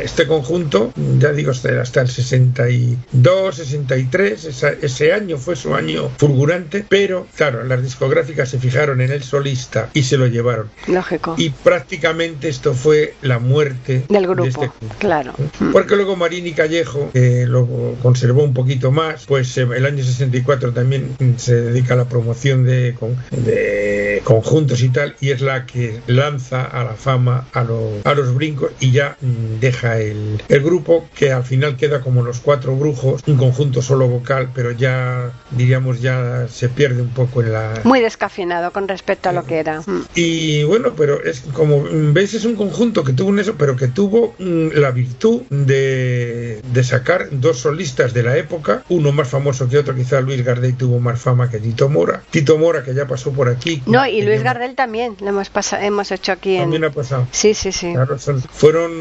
este 0.07 0.25
conjunto, 0.25 0.91
ya 1.19 1.31
digo, 1.33 1.51
hasta 1.51 2.01
el 2.01 2.07
62, 2.09 3.55
63, 3.55 4.45
esa- 4.45 4.71
ese 4.81 5.13
año 5.13 5.37
fue 5.37 5.55
su 5.55 5.75
año 5.75 6.09
fulgurante, 6.17 6.85
pero 6.87 7.27
claro, 7.35 7.63
las 7.65 7.83
discográficas 7.83 8.49
se 8.49 8.57
fijaron 8.59 9.01
en 9.01 9.11
el 9.11 9.21
solista 9.23 9.89
y 9.93 10.03
se 10.03 10.17
lo 10.17 10.27
llevaron. 10.27 10.69
Lógico. 10.87 11.35
Y 11.37 11.49
prácticamente 11.49 12.47
esto 12.49 12.73
fue 12.73 13.15
la 13.21 13.39
muerte 13.39 14.03
Del 14.09 14.21
de 14.23 14.27
grupo, 14.27 14.45
este 14.47 14.59
conjunto. 14.67 14.95
claro. 14.99 15.33
Porque 15.71 15.95
luego 15.95 16.15
Marini 16.15 16.53
Callejo, 16.53 17.11
lo 17.13 17.67
conservó 18.01 18.43
un 18.43 18.53
poquito 18.53 18.91
más, 18.91 19.25
pues 19.25 19.57
eh, 19.57 19.67
el 19.75 19.85
año 19.85 20.03
64 20.03 20.71
también 20.73 21.15
se 21.37 21.55
dedica 21.55 21.93
a 21.93 21.97
la 21.97 22.05
promoción 22.09 22.63
de, 22.65 22.95
con- 22.99 23.17
de 23.31 24.21
conjuntos 24.23 24.81
y 24.81 24.89
tal, 24.89 25.15
y 25.19 25.31
es 25.31 25.41
la 25.41 25.65
que 25.65 25.99
lanza 26.07 26.63
a 26.63 26.83
la 26.83 26.93
fama 26.93 27.47
a, 27.53 27.63
lo- 27.63 27.99
a 28.03 28.13
los 28.13 28.33
brincos 28.33 28.71
y 28.79 28.91
ya 28.91 29.17
mm, 29.21 29.59
el, 29.99 30.41
el 30.47 30.61
grupo, 30.63 31.07
que 31.15 31.31
al 31.31 31.43
final 31.43 31.75
queda 31.77 32.01
como 32.01 32.23
los 32.23 32.39
cuatro 32.39 32.75
brujos, 32.75 33.21
un 33.27 33.37
conjunto 33.37 33.81
solo 33.81 34.07
vocal, 34.07 34.49
pero 34.53 34.71
ya, 34.71 35.31
diríamos, 35.51 36.01
ya 36.01 36.47
se 36.49 36.69
pierde 36.69 37.01
un 37.01 37.09
poco 37.09 37.41
en 37.41 37.53
la, 37.53 37.73
Muy 37.83 37.99
descafinado 38.01 38.71
con 38.71 38.87
respecto 38.87 39.29
a 39.29 39.31
lo 39.33 39.45
que 39.45 39.59
era. 39.59 39.81
Mm. 39.81 40.03
y 40.15 40.63
bueno, 40.63 40.93
pero 40.95 41.23
es 41.23 41.41
como 41.53 41.83
ves, 42.13 42.33
es 42.33 42.45
un 42.45 42.55
conjunto 42.55 43.03
que 43.03 43.13
tuvo 43.13 43.29
un 43.29 43.39
eso, 43.39 43.55
pero 43.57 43.75
que 43.75 43.87
tuvo 43.87 44.35
mm, 44.39 44.69
la 44.75 44.91
virtud 44.91 45.41
de, 45.49 46.61
de 46.73 46.83
sacar 46.83 47.27
dos 47.31 47.59
solistas 47.59 48.13
de 48.13 48.23
la 48.23 48.37
época, 48.37 48.83
uno 48.89 49.11
más 49.11 49.27
famoso 49.27 49.67
que 49.69 49.77
otro, 49.77 49.95
quizá 49.95 50.21
Luis 50.21 50.43
Gardel 50.43 50.75
tuvo 50.75 50.99
más 50.99 51.19
fama 51.19 51.49
que 51.49 51.59
Tito 51.59 51.89
Mora. 51.89 52.21
Tito 52.31 52.57
Mora, 52.57 52.83
que 52.83 52.93
ya 52.93 53.05
pasó 53.07 53.31
por 53.31 53.49
aquí. 53.49 53.81
No, 53.85 54.05
y 54.07 54.21
Luis 54.21 54.43
Gardel 54.43 54.75
también, 54.75 55.15
lo 55.21 55.29
hemos, 55.29 55.49
pasa- 55.49 55.83
hemos 55.85 56.11
hecho 56.11 56.31
aquí 56.31 56.55
en... 56.55 56.61
También 56.63 56.83
ha 56.85 56.91
pasado. 56.91 57.27
Sí, 57.31 57.53
sí, 57.53 57.71
sí. 57.71 57.93
Claro, 57.93 58.17
son- 58.19 58.41
fueron 58.41 58.91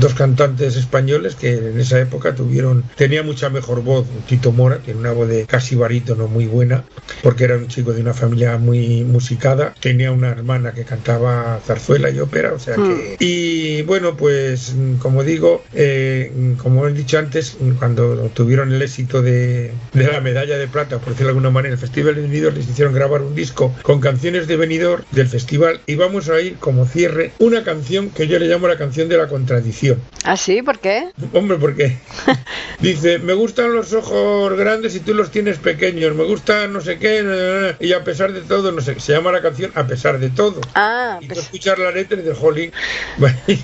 dos 0.00 0.14
cantantes 0.14 0.76
españoles 0.76 1.34
que 1.34 1.52
en 1.54 1.78
esa 1.78 2.00
época 2.00 2.34
tuvieron, 2.34 2.84
tenía 2.96 3.22
mucha 3.22 3.50
mejor 3.50 3.82
voz. 3.82 4.06
Tito 4.28 4.52
Mora, 4.52 4.78
tiene 4.78 5.00
una 5.00 5.12
voz 5.12 5.28
de 5.28 5.46
casi 5.46 5.76
barítono 5.76 6.26
muy 6.26 6.46
buena, 6.46 6.84
porque 7.22 7.44
era 7.44 7.56
un 7.56 7.68
chico 7.68 7.92
de 7.92 8.00
una 8.00 8.14
familia 8.14 8.58
muy 8.58 9.04
musicada, 9.04 9.74
tenía 9.80 10.12
una 10.12 10.30
hermana 10.30 10.72
que 10.72 10.84
cantaba 10.84 11.60
zarzuela 11.64 12.10
y 12.10 12.18
ópera, 12.18 12.52
o 12.52 12.58
sea 12.58 12.76
que... 12.76 13.16
Y 13.18 13.82
bueno, 13.82 14.16
pues 14.16 14.74
como 14.98 15.22
digo, 15.22 15.62
eh, 15.74 16.32
como 16.58 16.86
he 16.86 16.92
dicho 16.92 17.18
antes, 17.18 17.56
cuando 17.78 18.30
tuvieron 18.34 18.72
el 18.72 18.82
éxito 18.82 19.22
de, 19.22 19.72
de 19.92 20.06
la 20.06 20.20
medalla 20.20 20.56
de 20.58 20.66
plata, 20.68 20.98
por 20.98 21.10
decirlo 21.10 21.28
de 21.28 21.30
alguna 21.30 21.50
manera, 21.50 21.74
el 21.74 21.80
Festival 21.80 22.14
de 22.14 22.22
Benidorm 22.22 22.56
les 22.56 22.68
hicieron 22.68 22.94
grabar 22.94 23.22
un 23.22 23.34
disco 23.34 23.74
con 23.82 24.00
canciones 24.00 24.46
de 24.46 24.56
Benidorm 24.56 25.04
del 25.10 25.28
festival 25.28 25.80
y 25.86 25.94
vamos 25.94 26.28
a 26.28 26.40
ir 26.40 26.56
como 26.56 26.86
cierre 26.86 27.32
una 27.38 27.64
canción 27.64 28.10
que 28.10 28.26
yo 28.26 28.38
le 28.38 28.46
llamo 28.46 28.68
la 28.68 28.78
canción 28.78 29.08
de 29.08 29.16
la 29.16 29.28
contradicción. 29.28 29.89
¿Ah, 30.24 30.36
sí? 30.36 30.62
¿Por 30.62 30.78
qué? 30.78 31.10
Hombre, 31.32 31.56
porque 31.58 31.96
dice, 32.80 33.18
me 33.18 33.32
gustan 33.34 33.74
los 33.74 33.92
ojos 33.92 34.56
grandes 34.56 34.94
y 34.94 35.00
tú 35.00 35.14
los 35.14 35.30
tienes 35.30 35.58
pequeños, 35.58 36.14
me 36.14 36.24
gusta 36.24 36.66
no 36.66 36.80
sé 36.80 36.98
qué, 36.98 37.76
y 37.80 37.92
a 37.92 38.04
pesar 38.04 38.32
de 38.32 38.42
todo, 38.42 38.72
no 38.72 38.80
sé, 38.80 38.98
se 39.00 39.12
llama 39.12 39.32
la 39.32 39.42
canción 39.42 39.72
A 39.74 39.86
pesar 39.86 40.18
de 40.18 40.30
todo. 40.30 40.60
Ah, 40.74 41.18
Y 41.20 41.28
tú 41.28 41.34
pues, 41.34 41.44
escuchar 41.46 41.78
la 41.78 41.90
letra 41.90 42.16
de 42.20 42.32
Holly, 42.40 42.72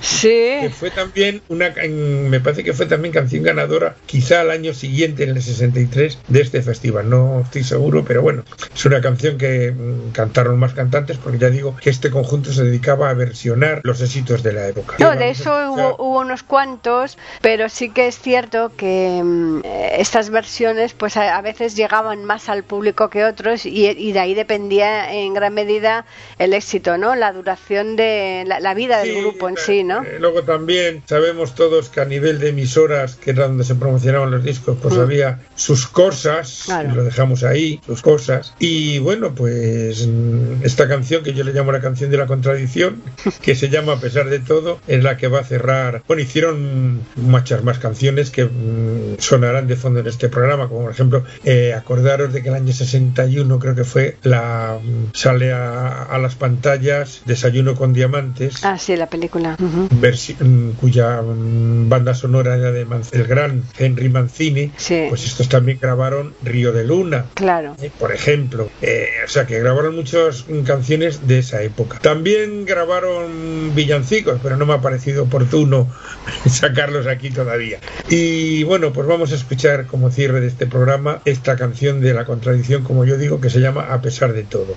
sí. 0.01 0.29
que 0.61 0.71
fue 0.71 0.91
también 0.91 1.43
una, 1.49 1.73
me 1.89 2.41
parece 2.41 2.65
que 2.65 2.73
fue 2.73 2.87
también 2.87 3.13
canción 3.13 3.43
ganadora, 3.43 3.97
quizá 4.07 4.41
al 4.41 4.51
año 4.51 4.75
siguiente, 4.75 5.25
en 5.25 5.31
el 5.31 5.43
63, 5.43 6.19
de 6.29 6.41
este 6.41 6.63
festival, 6.63 7.09
no 7.09 7.41
estoy 7.45 7.65
seguro, 7.65 8.05
pero 8.05 8.23
bueno, 8.23 8.45
es 8.75 8.85
una 8.85 9.01
canción 9.01 9.39
que 9.39 9.73
mm, 9.73 10.13
cantaron 10.13 10.59
más 10.59 10.75
cantantes, 10.75 11.19
porque 11.19 11.39
ya 11.39 11.51
digo 11.51 11.77
que 11.77 11.91
este 11.91 12.11
conjunto 12.11 12.53
se 12.53 12.65
dedicaba 12.65 13.11
a 13.11 13.15
versionar 13.15 13.81
los 13.85 14.01
éxitos 14.01 14.43
de 14.43 14.53
la 14.53 14.69
época. 14.69 14.97
No, 14.99 15.15
de 15.17 15.31
eso 15.31 15.51
hubo, 15.73 15.97
hubo 16.17 16.23
unos 16.23 16.43
cuantos, 16.43 17.19
pero 17.43 17.69
sí 17.69 17.91
que 17.91 18.07
es 18.09 18.19
cierto 18.19 18.73
que 18.77 19.21
mm, 19.23 19.61
eh, 19.65 19.97
estas 19.99 20.31
versiones 20.31 20.95
pues 20.95 21.17
a, 21.17 21.37
a 21.37 21.43
veces 21.43 21.77
llegaban 21.77 22.25
más 22.25 22.49
al 22.49 22.63
público 22.65 23.11
que 23.11 23.25
otros 23.25 23.67
y, 23.67 23.87
y 23.87 24.13
de 24.13 24.19
ahí 24.19 24.35
dependía 24.35 25.13
en 25.13 25.35
gran 25.35 25.53
medida 25.55 26.07
el 26.39 26.53
éxito, 26.55 26.97
¿no? 26.99 27.15
La 27.15 27.33
duración 27.33 27.97
de 27.97 28.45
la, 28.47 28.61
la 28.61 28.75
vida 28.75 28.99
del 29.01 29.15
Sí, 29.15 29.21
grupo 29.21 29.49
en 29.49 29.57
sí, 29.57 29.85
¿no? 29.85 30.03
eh, 30.05 30.17
luego 30.21 30.43
también 30.43 31.03
sabemos 31.07 31.55
todos 31.55 31.89
que 31.91 32.01
a 32.01 32.05
nivel 32.05 32.39
de 32.39 32.49
emisoras, 32.49 33.17
que 33.17 33.31
era 33.31 33.47
donde 33.47 33.65
se 33.65 33.75
promocionaban 33.75 34.31
los 34.31 34.43
discos, 34.43 34.79
pues 34.81 34.95
Mm. 34.97 35.01
había 35.01 35.41
sus 35.55 35.87
cosas, 35.87 36.63
Claro. 36.67 36.91
y 36.91 36.95
lo 36.95 37.05
dejamos 37.05 37.45
ahí, 37.45 37.81
sus 37.87 38.01
cosas. 38.03 38.55
Y 38.59 38.99
bueno, 39.01 39.35
pues 39.35 40.07
mm, 40.07 40.65
esta 40.65 40.89
canción 40.89 41.23
que 41.23 41.35
yo 41.35 41.45
le 41.45 41.53
llamo 41.53 41.73
la 41.73 41.81
canción 41.81 42.11
de 42.11 42.17
la 42.17 42.27
contradicción, 42.27 43.03
que 43.43 43.55
se 43.55 43.69
llama 43.69 43.93
A 43.95 44.01
pesar 44.01 44.29
de 44.31 44.39
todo, 44.39 44.81
es 44.87 45.03
la 45.03 45.17
que 45.17 45.29
va 45.29 45.41
a 45.41 45.45
cerrar. 45.45 46.03
Bueno, 46.07 46.23
hicieron 46.23 47.01
muchas 47.17 47.63
más 47.65 47.79
canciones 47.79 48.31
que 48.31 48.45
mm, 48.45 49.17
sonarán 49.19 49.67
de 49.67 49.77
fondo 49.77 50.01
en 50.01 50.07
este 50.07 50.29
programa, 50.29 50.69
como 50.69 50.83
por 50.83 50.93
ejemplo, 50.93 51.25
eh, 51.45 51.75
acordaros 51.75 52.33
de 52.33 52.43
que 52.43 52.49
el 52.49 52.55
año 52.55 52.73
61 52.73 53.59
creo 53.59 53.75
que 53.75 53.85
fue, 53.85 54.17
la 54.23 54.79
mm, 54.83 55.11
sale 55.15 55.53
a, 55.53 56.03
a 56.05 56.19
las 56.19 56.35
pantallas 56.37 57.23
Desayuno 57.25 57.75
con 57.75 57.93
Diamantes 57.93 58.65
Ah, 58.65 58.79
sí, 58.79 58.95
la 58.97 59.09
película. 59.09 59.57
Mm, 59.59 60.71
cuya 60.81 61.21
banda 61.25 62.15
sonora 62.15 62.57
era 62.57 62.71
de 62.73 62.87
Manz- 62.87 63.13
el 63.13 63.27
gran 63.27 63.63
Henry 63.79 64.09
Mancini, 64.09 64.73
Sí. 64.77 65.07
pues 65.09 65.25
estos 65.25 65.49
también 65.49 65.79
grabaron 65.81 66.35
Río 66.43 66.73
de 66.73 66.85
Luna. 66.85 67.27
Claro. 67.35 67.77
eh, 67.81 67.91
Por 67.99 68.13
ejemplo, 68.13 68.69
Eh, 68.83 69.07
o 69.25 69.29
sea 69.29 69.47
que 69.47 69.59
grabaron 69.59 69.97
muchas 69.97 70.45
canciones 70.65 71.27
de 71.27 71.39
esa 71.39 71.63
época. 71.63 71.99
También 72.01 72.65
grabaron 72.65 73.75
villancicos, 73.75 74.39
pero 74.43 74.57
no 74.57 74.67
me 74.67 74.75
ha 74.75 74.81
parecido 74.81 75.25
oportuno 75.25 75.91
sacarlos 76.49 77.07
aquí 77.07 77.31
todavía. 77.31 77.79
Y 78.09 78.65
bueno, 78.65 78.93
pues 78.93 79.07
vamos 79.07 79.33
a 79.33 79.35
escuchar 79.35 79.87
como 79.87 80.11
cierre 80.11 80.41
de 80.41 80.49
este 80.49 80.67
programa 80.67 81.21
esta 81.25 81.57
canción 81.57 82.01
de 82.01 82.15
la 82.15 82.25
contradicción, 82.25 82.83
como 82.83 83.05
yo 83.05 83.17
digo, 83.17 83.41
que 83.41 83.51
se 83.51 83.61
llama 83.61 83.93
A 83.93 84.01
pesar 84.01 84.33
de 84.33 84.45
todo. 84.45 84.77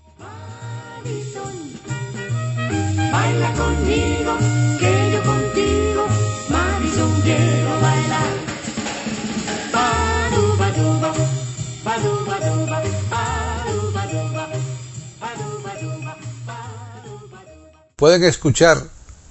Baila 3.12 3.54
conmigo, 3.54 4.38
que 4.80 5.12
yo 5.14 5.24
contigo, 5.24 6.08
Madison 6.50 7.22
quiero 7.22 7.82
bailar. 7.82 8.34
Baduba 9.74 10.72
duba, 10.72 11.14
baduba 11.84 12.40
duba, 12.40 12.80
baduba 13.10 14.08
duba, 14.08 14.48
baduba 15.20 15.74
duba, 15.82 16.18
baduba 16.46 17.44
duba. 17.44 17.94
Pueden 17.96 18.24
escuchar 18.24 18.78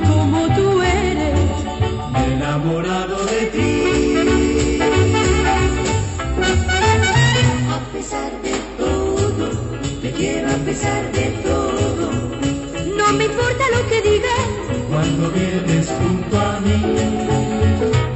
como 0.00 0.48
tú 0.56 0.82
eres, 0.82 1.38
enamorado 2.32 3.24
de 3.26 3.46
ti. 3.54 4.78
A 7.70 7.80
pesar 7.92 8.30
de 8.42 8.54
todo, 8.78 9.50
te 10.02 10.10
quiero 10.12 10.50
a 10.50 10.56
pesar 10.68 11.12
de 11.12 11.24
todo. 11.48 12.10
no 12.98 13.12
me 13.18 13.24
importa 13.24 13.64
lo 13.76 13.88
que 13.88 14.02
digan. 14.10 14.46
Cuando 14.90 15.30
vienes 15.30 15.88
junto 15.98 16.38
a 16.40 16.60
mí, 16.60 16.80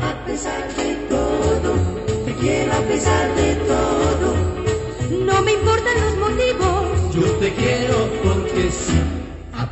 A 0.03 0.25
pesar 0.27 0.63
de 0.77 0.95
todo, 1.09 1.71
te 2.27 2.33
quiero 2.35 2.73
a 2.73 2.81
pesar 2.81 3.35
de 3.35 3.55
todo. 3.71 4.29
No 5.25 5.43
me 5.43 5.53
importan 5.53 5.95
los 6.05 6.17
motivos. 6.19 7.15
yo 7.15 7.27
te 7.41 7.53
quiero 7.55 7.97
porque 8.25 8.71
sí. 8.71 9.01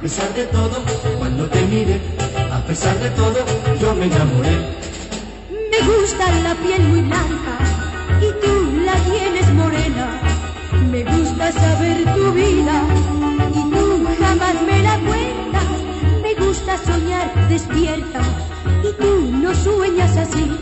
A 0.05 0.07
pesar 0.07 0.35
de 0.35 0.45
todo, 0.49 0.85
cuando 1.19 1.47
te 1.47 1.63
mire, 1.63 1.99
a 2.53 2.61
pesar 2.67 2.95
de 2.99 3.09
todo, 3.13 3.39
yo 3.81 3.95
me 3.95 4.05
enamoré. 4.05 4.59
Me 5.71 5.81
gusta 5.81 6.31
la 6.43 6.55
piel 6.57 6.83
muy 6.89 7.01
blanca 7.01 7.55
y 8.21 8.29
tú 8.45 8.83
la 8.85 8.97
tienes 9.11 9.51
morena. 9.55 10.21
Me 10.91 11.05
gusta 11.05 11.51
saber 11.53 12.05
tu 12.15 12.33
vida 12.35 12.85
y 13.49 13.71
tú 13.71 14.07
jamás 14.21 14.57
me 14.67 14.83
la 14.83 14.99
cuentas. 14.99 15.65
Me 16.23 16.35
gusta 16.35 16.77
soñar 16.85 17.49
despierta 17.49 18.21
y 18.83 19.03
tú 19.03 19.31
no 19.43 19.55
sueñas 19.55 20.15
así. 20.19 20.53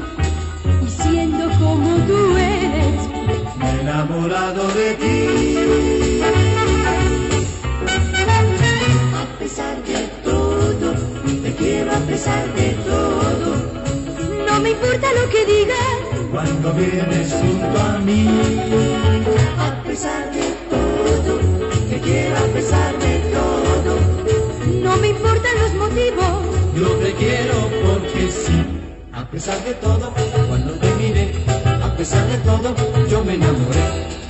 Y 0.87 0.88
siendo 1.02 1.50
como 1.59 1.96
tú 2.07 2.37
eres, 2.37 3.09
enamorado 3.81 4.68
de 4.68 4.94
ti. 4.94 6.12
pesar 12.23 12.55
de 12.55 12.71
todo. 12.87 13.51
No 14.47 14.61
me 14.61 14.71
importa 14.71 15.09
lo 15.13 15.29
que 15.29 15.45
digas 15.45 15.97
cuando 16.31 16.73
vienes 16.75 17.33
junto 17.33 17.79
a 17.81 17.99
mí. 17.99 18.29
A 19.59 19.83
pesar 19.83 20.31
de 20.31 20.47
todo, 20.71 21.41
te 21.91 22.01
quiero 22.01 22.37
a 22.37 22.47
pesar 22.55 22.97
de 23.01 23.15
todo. 23.35 23.99
No 24.83 24.97
me 24.99 25.09
importan 25.09 25.55
los 25.63 25.75
motivos. 25.75 26.33
Yo 26.77 26.89
te 27.03 27.13
quiero 27.15 27.55
porque 27.85 28.31
sí. 28.31 28.67
A 29.13 29.25
pesar 29.29 29.59
de 29.65 29.75
todo, 29.75 30.15
cuando 30.49 30.75
te 30.75 30.95
miré, 30.95 31.35
a 31.83 31.97
pesar 31.97 32.25
de 32.29 32.39
todo, 32.39 32.73
yo 33.09 33.25
me 33.25 33.35
enamoré. 33.35 34.22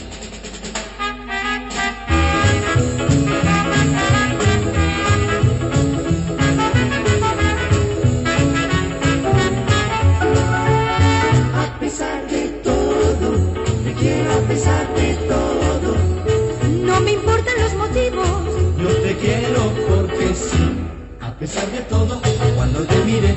Pesar 21.43 21.69
de 21.73 21.81
todo, 21.81 22.21
cuando 22.55 22.85
te 22.85 22.99
miré, 23.05 23.35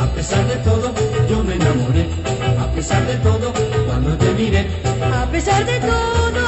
a 0.00 0.06
pesar 0.14 0.46
de 0.48 0.56
todo, 0.64 0.90
yo 1.28 1.44
me 1.44 1.54
enamoré. 1.56 2.08
A 2.58 2.66
pesar 2.74 3.06
de 3.06 3.16
todo, 3.16 3.52
cuando 3.86 4.16
te 4.16 4.32
miré, 4.32 4.66
A 5.02 5.26
pesar 5.30 5.62
de 5.66 5.78
todo, 5.80 6.42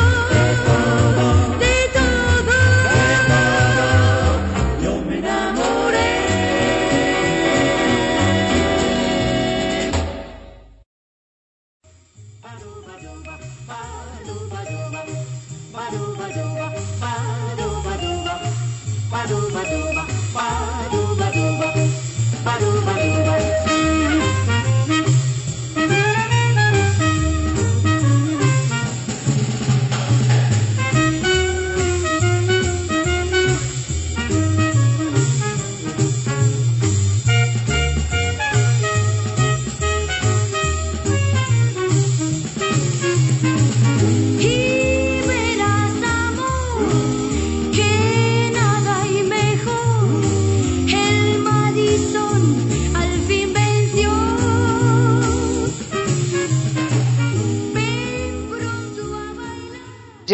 de 1.61 1.77
todo, 1.95 2.57
yo 4.83 5.03
me 5.07 5.19
enamoré. 5.19 6.15
Y 20.35 20.37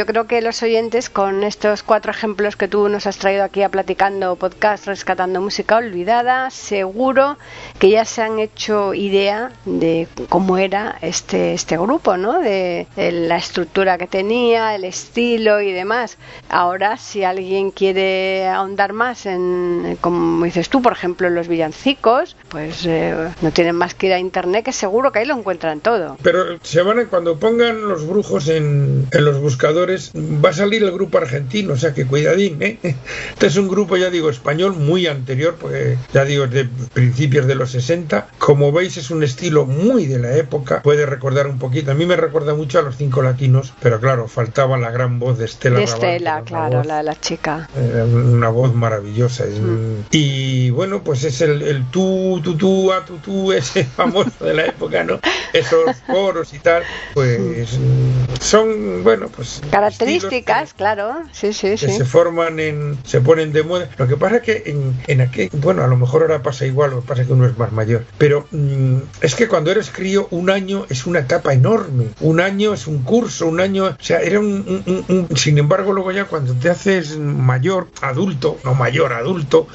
Yo 0.01 0.07
creo 0.07 0.27
que 0.27 0.41
los 0.41 0.63
oyentes, 0.63 1.11
con 1.11 1.45
estos 1.45 1.83
cuatro 1.83 2.11
ejemplos 2.11 2.57
que 2.57 2.69
tú 2.69 2.89
nos 2.89 3.07
has 3.07 3.19
traído 3.19 3.45
aquí 3.45 3.63
a 3.63 3.69
Platicando 3.69 4.35
Podcast, 4.37 4.87
Rescatando 4.87 5.43
Música 5.43 5.77
Olvidada, 5.77 6.49
seguro 6.49 7.37
que 7.79 7.91
ya 7.91 8.07
se 8.07 8.23
han 8.23 8.39
hecho 8.39 8.95
idea 8.95 9.53
de 9.67 10.09
cómo 10.31 10.57
era 10.57 10.97
este, 11.03 11.53
este 11.53 11.77
grupo, 11.77 12.17
¿no? 12.17 12.41
De, 12.41 12.87
la 12.97 13.37
estructura 13.37 13.99
que 13.99 14.07
tenía, 14.07 14.75
el 14.75 14.85
estilo 14.85 15.61
y 15.61 15.71
demás. 15.71 16.17
Ahora, 16.49 16.97
si 16.97 17.23
alguien 17.23 17.71
quiere 17.71 18.49
ahondar 18.49 18.95
más 18.95 19.27
en, 19.27 19.99
como 20.01 20.47
dices 20.47 20.71
tú, 20.71 20.81
por 20.81 20.93
ejemplo, 20.93 21.29
los 21.29 21.47
villancicos, 21.47 22.37
pues 22.49 22.87
eh, 22.87 23.35
no 23.43 23.51
tienen 23.51 23.77
más 23.77 23.95
que 23.95 24.07
ir 24.07 24.15
a 24.15 24.19
internet, 24.19 24.65
que 24.65 24.73
seguro 24.73 25.13
que 25.13 25.19
ahí 25.19 25.27
lo 25.27 25.37
encuentran 25.37 25.81
todo. 25.81 26.17
Pero 26.23 26.59
se 26.63 26.81
van 26.81 27.01
a, 27.01 27.05
cuando 27.05 27.39
pongan 27.39 27.87
los 27.87 28.07
brujos 28.07 28.49
en 28.49 29.07
los 29.13 29.39
buscadores, 29.39 29.89
va 30.44 30.50
a 30.50 30.53
salir 30.53 30.83
el 30.83 30.90
grupo 30.92 31.18
argentino, 31.18 31.72
o 31.74 31.76
sea 31.76 31.92
que 31.94 32.07
cuidadín, 32.07 32.62
¿eh? 32.62 32.79
Este 33.31 33.46
es 33.46 33.57
un 33.57 33.68
grupo, 33.68 33.96
ya 33.96 34.11
digo, 34.11 34.29
español 34.31 34.74
muy 34.74 35.07
anterior, 35.07 35.57
pues 35.61 35.98
ya 36.12 36.24
digo, 36.24 36.46
de 36.46 36.66
principios 36.92 37.46
de 37.46 37.55
los 37.55 37.70
60. 37.70 38.29
Como 38.38 38.72
veis, 38.72 38.96
es 38.96 39.11
un 39.11 39.22
estilo 39.22 39.64
muy 39.66 40.07
de 40.07 40.18
la 40.18 40.37
época, 40.37 40.83
puede 40.83 41.07
recordar 41.07 41.46
un 41.46 41.59
poquito. 41.59 41.90
A 41.90 41.94
mí 41.94 42.07
me 42.07 42.16
recuerda 42.16 42.55
mucho 42.55 42.79
a 42.79 42.83
los 42.83 42.96
cinco 42.96 43.22
latinos, 43.22 43.72
pero 43.81 44.00
claro, 44.00 44.29
faltaba 44.29 44.76
la 44.79 44.90
gran 44.90 45.18
voz 45.18 45.38
de 45.38 45.44
Estela. 45.46 45.79
De 45.79 45.87
Raval, 45.87 46.03
Estela, 46.05 46.42
claro, 46.44 46.79
voz- 46.79 46.87
la 46.87 46.96
de 46.98 47.03
la 47.05 47.20
chica. 47.20 47.68
era 47.76 48.05
una 48.05 48.48
voz 48.48 48.74
maravillosa. 48.74 49.44
es- 49.44 49.61
Y 50.11 50.70
bueno, 50.70 51.03
pues 51.03 51.24
es 51.24 51.40
el, 51.40 51.62
el 51.62 51.90
tú, 51.90 52.40
tú, 52.42 52.57
tú, 52.57 52.92
a 52.92 53.05
tú, 53.05 53.16
tú, 53.18 53.53
ese 53.61 53.85
famoso 53.85 54.44
de 54.44 54.55
la 54.55 54.66
época, 54.66 55.03
¿no? 55.05 55.20
Esos 55.53 55.96
coros 56.07 56.53
y 56.55 56.59
tal, 56.59 56.83
pues 57.14 57.79
mm, 57.79 58.40
son, 58.40 59.03
bueno, 59.05 59.29
pues. 59.35 59.61
Características, 59.71 60.75
claro, 60.75 61.15
sí, 61.33 61.53
sí, 61.53 61.71
Que, 61.71 61.77
sí. 61.79 61.93
se 61.93 62.05
forman 62.05 62.61
en. 62.61 62.99
se 63.05 63.21
ponen 63.21 63.53
de 63.53 63.63
moda. 63.63 63.89
Lo 63.99 64.07
que 64.09 64.17
pasa 64.17 64.37
es 64.37 64.43
que 64.43 64.63
en, 64.67 64.95
en 65.07 65.21
aquel. 65.21 65.51
bueno, 65.55 65.83
a 65.83 65.87
lo 65.87 65.97
mejor 65.97 66.23
ahora 66.23 66.43
pasa 66.43 66.67
igual, 66.67 66.91
lo 66.91 67.01
que 67.03 67.09
pasa 67.09 67.23
es 67.23 67.27
que 67.29 67.33
uno 67.33 67.47
es 67.47 67.57
más 67.59 67.73
mayor. 67.73 68.05
Pero 68.19 68.47
mm, 68.51 68.97
es 69.21 69.35
que 69.35 69.49
cuando 69.49 69.71
eres 69.71 69.91
crío, 69.91 70.29
un 70.31 70.51
año 70.51 70.87
es 70.89 71.07
una 71.07 71.21
etapa 71.21 71.53
enorme. 71.53 72.07
Un 72.21 72.41
año 72.41 72.75
es 72.75 72.87
un 72.87 73.03
curso, 73.03 73.47
un 73.47 73.61
año. 73.61 73.85
O 73.87 73.97
sea, 74.03 74.21
era 74.21 74.41
un- 74.41 74.83
un- 74.87 75.05
un- 75.09 75.27
un 75.31 75.37
sin 75.37 75.59
embargo, 75.59 75.93
luego 75.93 76.13
ya 76.13 76.25
cuando 76.25 76.55
te 76.55 76.71
haces 76.71 77.17
mayor, 77.19 77.89
adulto, 78.03 78.59
no 78.65 78.75
mayor, 78.75 79.13
adulto, 79.13 79.67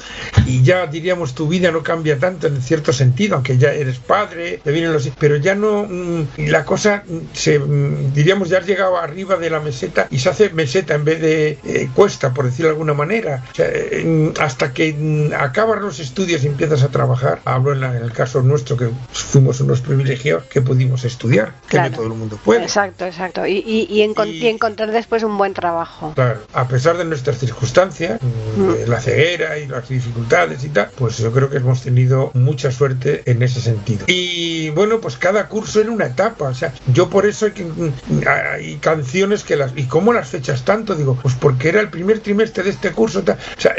y 0.46 0.62
ya 0.62 0.86
diríamos 0.86 1.34
tu 1.34 1.48
vida 1.48 1.70
no 1.70 1.82
cambia 1.82 2.18
tanto 2.18 2.46
en 2.46 2.60
cierto 2.62 2.92
sentido, 2.92 3.36
aunque 3.36 3.58
ya 3.58 3.72
eres 3.72 3.98
padre, 3.98 4.60
te 4.62 4.72
vienen 4.72 4.92
los 4.92 5.06
pero 5.18 5.36
ya 5.36 5.54
no 5.54 5.84
mm, 5.88 6.26
la 6.48 6.64
cosa 6.64 7.04
mm, 7.06 7.18
se 7.32 7.58
mm, 7.58 8.12
diríamos 8.12 8.48
ya 8.48 8.58
has 8.58 8.66
llegado 8.66 8.96
arriba 8.98 9.36
de 9.36 9.50
la 9.50 9.60
meseta 9.60 9.85
y 10.10 10.18
se 10.18 10.28
hace 10.28 10.50
meseta 10.50 10.94
en 10.94 11.04
vez 11.04 11.20
de 11.20 11.58
eh, 11.64 11.88
cuesta, 11.94 12.32
por 12.32 12.44
decirlo 12.46 12.66
de 12.68 12.72
alguna 12.74 12.94
manera. 12.94 13.42
O 13.52 13.54
sea, 13.54 13.66
eh, 13.68 14.02
mm, 14.04 14.40
hasta 14.40 14.72
que 14.72 14.92
mm, 14.92 15.32
acabas 15.38 15.80
los 15.80 16.00
estudios 16.00 16.44
y 16.44 16.46
empiezas 16.48 16.82
a 16.82 16.88
trabajar, 16.88 17.40
hablo 17.44 17.72
en, 17.72 17.80
la- 17.80 17.96
en 17.96 18.02
el 18.02 18.12
caso 18.12 18.42
nuestro 18.42 18.76
que 18.76 18.88
fuimos 19.12 19.60
unos 19.60 19.80
privilegiados 19.80 20.44
que 20.44 20.60
pudimos 20.62 21.04
estudiar, 21.04 21.52
que 21.62 21.70
Claro. 21.76 21.90
no 21.90 21.96
todo 21.96 22.06
el 22.06 22.12
mundo 22.14 22.38
puede. 22.44 22.62
Exacto, 22.62 23.04
exacto. 23.06 23.46
Y, 23.46 23.58
y, 23.58 23.86
y, 23.90 24.02
Y- 24.02 24.46
encontrar 24.48 24.90
después 24.92 25.22
un 25.22 25.36
buen 25.38 25.54
trabajo. 25.54 26.12
Claro, 26.14 26.40
a 26.52 26.68
pesar 26.68 26.96
de 26.96 27.04
nuestras 27.04 27.38
circunstancias, 27.38 28.20
mm, 28.22 28.72
de 28.72 28.86
la 28.86 29.00
ceguera 29.00 29.58
y 29.58 29.66
las 29.66 29.88
dificultades 29.88 30.64
y 30.64 30.68
tal, 30.70 30.90
pues 30.96 31.18
yo 31.18 31.32
creo 31.32 31.50
que 31.50 31.56
hemos 31.58 31.82
tenido 31.82 32.30
mucha 32.34 32.70
suerte 32.70 33.22
en 33.26 33.42
ese 33.42 33.60
sentido. 33.60 34.04
Y 34.06 34.70
bueno, 34.70 35.00
pues 35.00 35.16
cada 35.16 35.48
curso 35.48 35.80
era 35.80 35.90
una 35.90 36.06
etapa, 36.06 36.48
o 36.48 36.54
sea, 36.54 36.72
yo 36.92 37.08
por 37.10 37.26
eso 37.26 37.46
hay, 37.46 37.52
que, 37.52 37.64
mm, 37.64 37.92
hay 38.26 38.76
canciones 38.76 39.44
que 39.44 39.56
las... 39.56 39.75
¿Y 39.76 39.84
cómo 39.84 40.12
las 40.12 40.28
fechas 40.28 40.64
tanto? 40.64 40.94
Digo, 40.94 41.18
pues 41.20 41.34
porque 41.34 41.68
era 41.68 41.80
el 41.80 41.90
primer 41.90 42.20
trimestre 42.20 42.64
de 42.64 42.70
este 42.70 42.92
curso, 42.92 43.22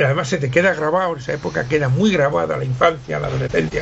además 0.04 0.28
se 0.28 0.38
te 0.38 0.52
queda 0.52 0.74
grabado, 0.74 1.14
en 1.14 1.20
esa 1.20 1.34
época 1.34 1.68
queda 1.68 1.90
muy 1.90 2.12
grabada 2.12 2.56
la 2.56 2.64
infancia, 2.64 3.20
la 3.20 3.28
adolescencia. 3.28 3.82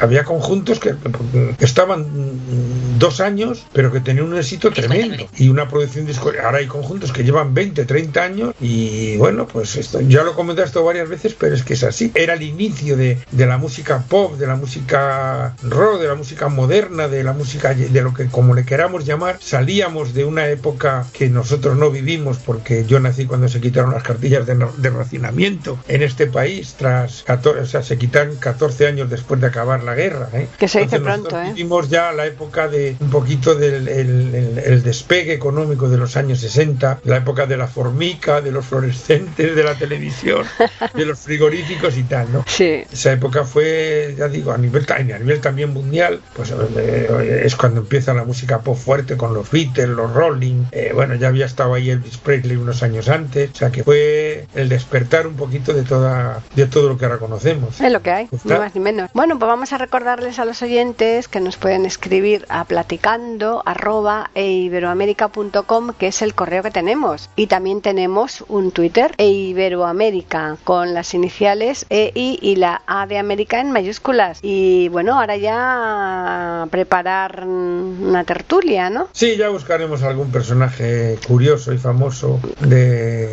Había 0.00 0.24
conjuntos 0.24 0.80
que 0.80 0.92
mm, 0.92 1.56
estaban 1.60 2.91
dos 3.02 3.20
años, 3.20 3.66
pero 3.72 3.90
que 3.90 3.98
tenían 3.98 4.26
un 4.26 4.38
éxito 4.38 4.70
tremendo 4.70 5.26
y 5.36 5.48
una 5.48 5.68
producción 5.68 6.06
discográfica. 6.06 6.46
Ahora 6.46 6.58
hay 6.58 6.68
conjuntos 6.68 7.12
que 7.12 7.24
llevan 7.24 7.52
20, 7.52 7.84
30 7.84 8.22
años 8.22 8.54
y 8.60 9.16
bueno, 9.16 9.48
pues 9.48 9.74
esto 9.76 10.00
ya 10.00 10.22
lo 10.22 10.30
he 10.30 10.34
comentado 10.34 10.64
esto 10.64 10.84
varias 10.84 11.08
veces, 11.08 11.34
pero 11.36 11.56
es 11.56 11.64
que 11.64 11.74
es 11.74 11.82
así. 11.82 12.12
Era 12.14 12.34
el 12.34 12.42
inicio 12.42 12.96
de, 12.96 13.18
de 13.32 13.46
la 13.46 13.58
música 13.58 14.04
pop, 14.08 14.36
de 14.36 14.46
la 14.46 14.54
música 14.54 15.56
rock, 15.64 16.00
de 16.00 16.08
la 16.08 16.14
música 16.14 16.48
moderna, 16.48 17.08
de 17.08 17.24
la 17.24 17.32
música 17.32 17.74
de 17.74 18.02
lo 18.02 18.14
que 18.14 18.26
como 18.26 18.54
le 18.54 18.64
queramos 18.64 19.04
llamar. 19.04 19.38
Salíamos 19.40 20.14
de 20.14 20.24
una 20.24 20.46
época 20.48 21.06
que 21.12 21.28
nosotros 21.28 21.76
no 21.76 21.90
vivimos 21.90 22.38
porque 22.38 22.84
yo 22.86 23.00
nací 23.00 23.26
cuando 23.26 23.48
se 23.48 23.60
quitaron 23.60 23.92
las 23.92 24.04
cartillas 24.04 24.46
de, 24.46 24.54
de 24.76 24.90
racionamiento 24.90 25.76
en 25.88 26.02
este 26.02 26.28
país 26.28 26.76
tras 26.78 27.24
14, 27.24 27.60
o 27.60 27.66
sea, 27.66 27.82
se 27.82 27.98
quitan 27.98 28.36
14 28.36 28.86
años 28.86 29.10
después 29.10 29.40
de 29.40 29.48
acabar 29.48 29.82
la 29.82 29.96
guerra. 29.96 30.28
¿eh? 30.32 30.46
Que 30.56 30.68
se 30.68 30.80
dice 30.82 30.96
Entonces, 30.96 31.28
pronto, 31.28 31.42
¿eh? 31.42 31.52
Vivimos 31.52 31.88
ya 31.88 32.12
la 32.12 32.26
época 32.26 32.68
de 32.68 32.91
un 33.00 33.10
poquito 33.10 33.54
del 33.54 33.88
el, 33.88 34.34
el- 34.34 34.58
el 34.58 34.82
despegue 34.82 35.32
económico 35.32 35.88
de 35.88 35.96
los 35.98 36.16
años 36.16 36.40
60, 36.40 37.00
la 37.04 37.16
época 37.16 37.46
de 37.46 37.56
la 37.56 37.66
formica, 37.66 38.40
de 38.40 38.50
los 38.52 38.66
fluorescentes, 38.66 39.54
de 39.56 39.64
la 39.64 39.74
televisión, 39.74 40.44
de 40.94 41.04
los 41.06 41.18
frigoríficos 41.20 41.96
y 41.96 42.04
tal, 42.04 42.32
¿no? 42.32 42.44
Sí. 42.46 42.82
Esa 42.92 43.12
época 43.12 43.44
fue, 43.44 44.14
ya 44.18 44.28
digo, 44.28 44.52
a 44.52 44.58
nivel, 44.58 44.86
a 44.88 44.98
nivel 45.02 45.40
también 45.40 45.72
mundial, 45.72 46.20
pues 46.34 46.52
eh, 46.76 47.42
es 47.44 47.56
cuando 47.56 47.80
empieza 47.80 48.14
la 48.14 48.24
música 48.24 48.60
pop 48.60 48.76
fuerte 48.76 49.16
con 49.16 49.34
los 49.34 49.50
Beatles, 49.50 49.88
los 49.88 50.12
Rolling, 50.12 50.64
eh, 50.72 50.90
bueno, 50.94 51.14
ya 51.14 51.28
había 51.28 51.46
estado 51.46 51.74
ahí 51.74 51.90
Elvis 51.90 52.18
Presley 52.18 52.56
unos 52.56 52.82
años 52.82 53.08
antes, 53.08 53.50
o 53.52 53.54
sea 53.56 53.70
que 53.70 53.84
fue 53.84 54.46
el 54.54 54.68
despertar 54.68 55.26
un 55.26 55.34
poquito 55.34 55.72
de 55.72 55.82
toda 55.82 56.42
de 56.54 56.66
todo 56.66 56.88
lo 56.88 56.98
que 56.98 57.04
ahora 57.04 57.18
conocemos. 57.18 57.80
Es 57.80 57.92
lo 57.92 58.02
que 58.02 58.10
hay, 58.10 58.28
Está. 58.30 58.54
ni 58.54 58.60
más 58.60 58.74
ni 58.74 58.80
menos. 58.80 59.10
Bueno, 59.14 59.38
pues 59.38 59.48
vamos 59.48 59.72
a 59.72 59.78
recordarles 59.78 60.38
a 60.38 60.44
los 60.44 60.62
oyentes 60.62 61.28
que 61.28 61.40
nos 61.40 61.56
pueden 61.56 61.86
escribir 61.86 62.44
a 62.48 62.64
platicando 62.86 63.62
arroba 63.64 64.30
eiberoamerica.com, 64.34 65.92
que 65.96 66.08
es 66.08 66.20
el 66.20 66.34
correo 66.34 66.64
que 66.64 66.72
tenemos. 66.72 67.30
Y 67.36 67.46
también 67.46 67.80
tenemos 67.80 68.44
un 68.48 68.72
Twitter, 68.72 69.14
eiberoamerica, 69.18 70.56
con 70.64 70.92
las 70.92 71.14
iniciales 71.14 71.86
EI 71.90 72.38
y 72.42 72.56
la 72.56 72.82
A 72.88 73.06
de 73.06 73.18
América 73.18 73.60
en 73.60 73.70
mayúsculas. 73.70 74.40
Y 74.42 74.88
bueno, 74.88 75.14
ahora 75.20 75.36
ya 75.36 76.66
preparar 76.72 77.44
una 77.46 78.24
tertulia, 78.24 78.90
¿no? 78.90 79.08
Sí, 79.12 79.36
ya 79.36 79.48
buscaremos 79.48 80.02
algún 80.02 80.32
personaje 80.32 81.18
curioso 81.28 81.72
y 81.72 81.78
famoso 81.78 82.40
de, 82.60 83.26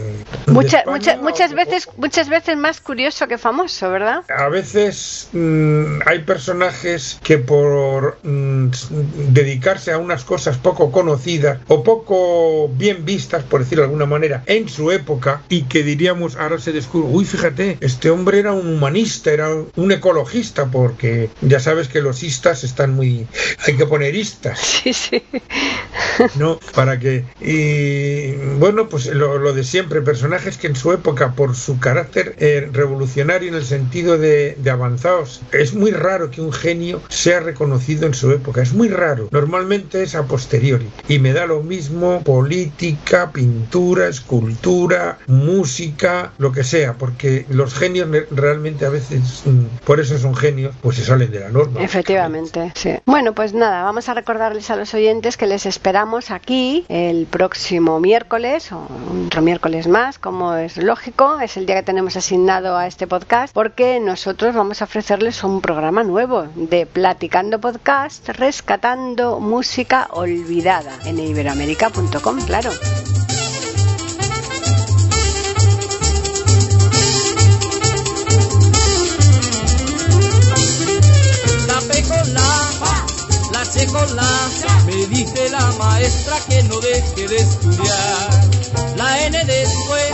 de 0.45 0.51
Mucha- 0.51 0.83
mucha- 0.85 1.17
muchas 1.17 1.53
veces 1.53 1.89
muchas 1.97 2.29
veces 2.29 2.55
más 2.55 2.81
curioso 2.81 3.27
que 3.27 3.39
famoso, 3.39 3.89
¿verdad? 3.89 4.23
A 4.29 4.47
veces 4.49 5.29
mm, 5.33 6.01
hay 6.05 6.19
personajes 6.19 7.19
que 7.23 7.39
por 7.39 8.19
mm, 8.23 8.69
dedicarse 9.33 9.91
a 9.91 9.97
unas 9.97 10.23
cosas 10.23 10.57
poco 10.57 10.91
conocidas 10.91 11.59
o 11.67 11.83
poco 11.83 12.69
bien 12.69 13.05
vistas, 13.05 13.43
por 13.43 13.61
decirlo 13.61 13.83
de 13.83 13.87
alguna 13.87 14.05
manera, 14.05 14.43
en 14.45 14.69
su 14.69 14.91
época 14.91 15.41
y 15.49 15.63
que 15.63 15.83
diríamos 15.83 16.35
ahora 16.35 16.59
se 16.59 16.71
descubre, 16.71 17.09
uy, 17.11 17.25
fíjate, 17.25 17.77
este 17.81 18.09
hombre 18.09 18.39
era 18.39 18.53
un 18.53 18.67
humanista, 18.67 19.31
era 19.31 19.49
un 19.75 19.91
ecologista, 19.91 20.65
porque 20.65 21.29
ya 21.41 21.59
sabes 21.59 21.87
que 21.87 22.01
los 22.01 22.23
istas 22.23 22.63
están 22.63 22.93
muy... 22.95 23.27
hay 23.65 23.75
que 23.75 23.85
poner 23.85 24.15
istas. 24.15 24.59
Sí, 24.79 24.93
sí. 24.93 25.21
¿no? 26.35 26.59
Para 26.73 26.99
que. 26.99 27.25
Y 27.41 28.33
bueno, 28.57 28.89
pues 28.89 29.07
lo, 29.07 29.37
lo 29.37 29.53
de 29.53 29.63
siempre, 29.63 30.01
personajes 30.01 30.57
que 30.57 30.67
en 30.67 30.75
su 30.75 30.91
época, 30.91 31.33
por 31.33 31.55
su 31.55 31.79
carácter 31.79 32.35
eh, 32.39 32.69
revolucionario 32.71 33.49
en 33.49 33.55
el 33.55 33.65
sentido 33.65 34.17
de, 34.17 34.55
de 34.57 34.69
avanzados, 34.69 35.41
es 35.51 35.73
muy 35.73 35.91
raro 35.91 36.31
que 36.31 36.41
un 36.41 36.53
genio 36.53 37.01
sea 37.09 37.39
reconocido 37.39 38.05
en 38.05 38.13
su 38.13 38.31
época, 38.31 38.61
es 38.61 38.73
muy 38.73 38.89
raro. 38.89 39.18
Normalmente 39.31 40.03
es 40.03 40.15
a 40.15 40.23
posteriori. 40.23 40.89
Y 41.07 41.19
me 41.19 41.33
da 41.33 41.45
lo 41.45 41.61
mismo 41.61 42.21
política, 42.23 43.31
pintura, 43.31 44.07
escultura, 44.07 45.17
música, 45.27 46.31
lo 46.37 46.51
que 46.51 46.63
sea, 46.63 46.93
porque 46.93 47.45
los 47.49 47.73
genios 47.73 48.07
realmente 48.31 48.85
a 48.85 48.89
veces, 48.89 49.43
mm, 49.45 49.85
por 49.85 49.99
eso 49.99 50.17
son 50.17 50.35
genios, 50.35 50.75
pues 50.81 50.97
se 50.97 51.05
salen 51.05 51.31
de 51.31 51.39
la 51.39 51.49
norma. 51.49 51.81
Efectivamente, 51.81 52.71
sí. 52.75 52.91
Bueno, 53.05 53.33
pues 53.33 53.53
nada, 53.53 53.83
vamos 53.83 54.09
a 54.09 54.13
recordarles 54.13 54.69
a 54.69 54.75
los 54.75 54.93
oyentes 54.93 55.37
que 55.37 55.47
les 55.47 55.65
esperamos 55.65 56.31
aquí 56.31 56.85
el 56.89 57.25
próximo 57.25 57.99
miércoles 57.99 58.71
o 58.71 58.87
otro 59.25 59.41
miércoles 59.41 59.87
más, 59.87 60.19
como 60.19 60.55
es 60.55 60.77
lógico, 60.77 61.39
es 61.39 61.57
el 61.57 61.65
día 61.65 61.75
que 61.75 61.83
tenemos 61.83 62.15
asignado 62.15 62.77
a 62.77 62.87
este 62.87 63.07
podcast, 63.07 63.53
porque 63.53 63.99
nosotros 63.99 64.55
vamos 64.55 64.81
a 64.81 64.85
ofrecerles 64.85 65.43
un 65.43 65.61
programa 65.61 66.03
nuevo 66.03 66.47
de 66.55 66.85
Platicando 66.85 67.59
Podcast, 67.59 68.29
rescatando 68.29 69.08
música 69.15 70.07
olvidada 70.11 70.91
en 71.05 71.19
iberoamérica.com, 71.19 72.41
claro. 72.45 72.71
La 81.67 81.79
P 81.81 82.03
con 82.03 82.33
la, 82.33 82.69
la 83.51 83.65
C 83.65 83.87
con 83.87 84.15
la, 84.15 84.49
me 84.85 85.05
dice 85.07 85.49
la 85.49 85.71
maestra 85.79 86.37
que 86.47 86.63
no 86.63 86.79
deje 86.79 87.27
de 87.27 87.37
estudiar. 87.37 88.29
La 88.95 89.25
N 89.25 89.43
después, 89.45 90.11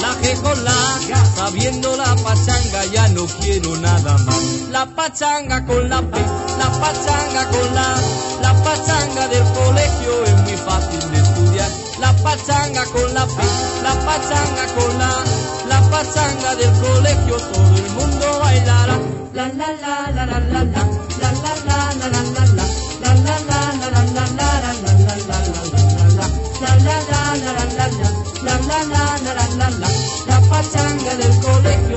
la 0.00 0.14
G 0.20 0.40
con 0.42 0.64
la, 0.64 0.98
sabiendo 1.36 1.96
la 1.96 2.14
pachanga 2.16 2.84
ya 2.86 3.08
no 3.08 3.26
quiero 3.40 3.76
nada 3.76 4.16
más. 4.18 4.42
La 4.70 4.86
pachanga 4.86 5.64
con 5.66 5.88
la 5.88 6.00
P, 6.00 6.18
la 6.58 6.70
pachanga 6.80 7.48
con 7.50 7.74
la, 7.74 7.96
la 8.42 8.54
pachanga 8.62 9.28
del 9.28 9.44
colegio 9.52 10.24
es 10.24 10.36
muy 10.42 10.56
fácil 10.56 11.10
de 11.10 11.18
estudiar. 11.18 11.70
La 12.00 12.12
pachanga 12.14 12.84
con 12.86 13.14
la 13.14 13.26
P, 13.26 13.34
la 13.82 13.94
pachanga 14.06 14.66
con 14.76 14.98
la, 14.98 15.24
la 15.68 15.80
pachanga 15.90 16.54
del 16.56 16.72
colegio 16.80 17.36
todo 17.36 17.76
el 17.76 17.90
mundo 17.92 18.38
bailará. 18.40 18.98
La 19.34 19.48
la 19.48 19.72
la 19.82 20.10
la 20.12 20.26
la 20.26 20.40
la 20.40 20.64
la, 20.64 20.84
la 21.20 21.32
la 21.32 21.54
la 21.66 21.94
la 21.94 22.08
la 22.08 22.22
la 22.22 22.44
la, 22.56 22.66
la 23.02 23.14
la 23.14 23.38
la 23.38 23.56
la 23.56 23.74
la 23.76 23.80
la 23.80 23.80
la 23.80 23.80
la 23.80 23.90
la 23.90 24.02
la 24.14 24.62
la 24.62 24.72
la 24.82 24.99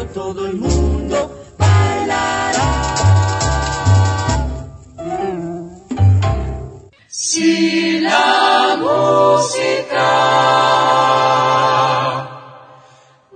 todo 0.05 0.47
el 0.47 0.55
mundo 0.55 1.45
bailará. 1.57 2.53
Si 7.09 7.99
la 7.99 8.77
música 8.79 10.09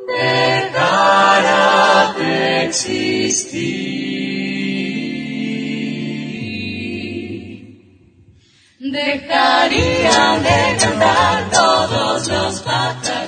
dejara 0.07 2.13
de 2.17 2.65
existir, 2.65 3.87
dejarían 8.79 10.43
de 10.43 10.77
cantar 10.79 11.49
todos 11.51 12.27
los 12.27 12.61
pájaros. 12.61 13.27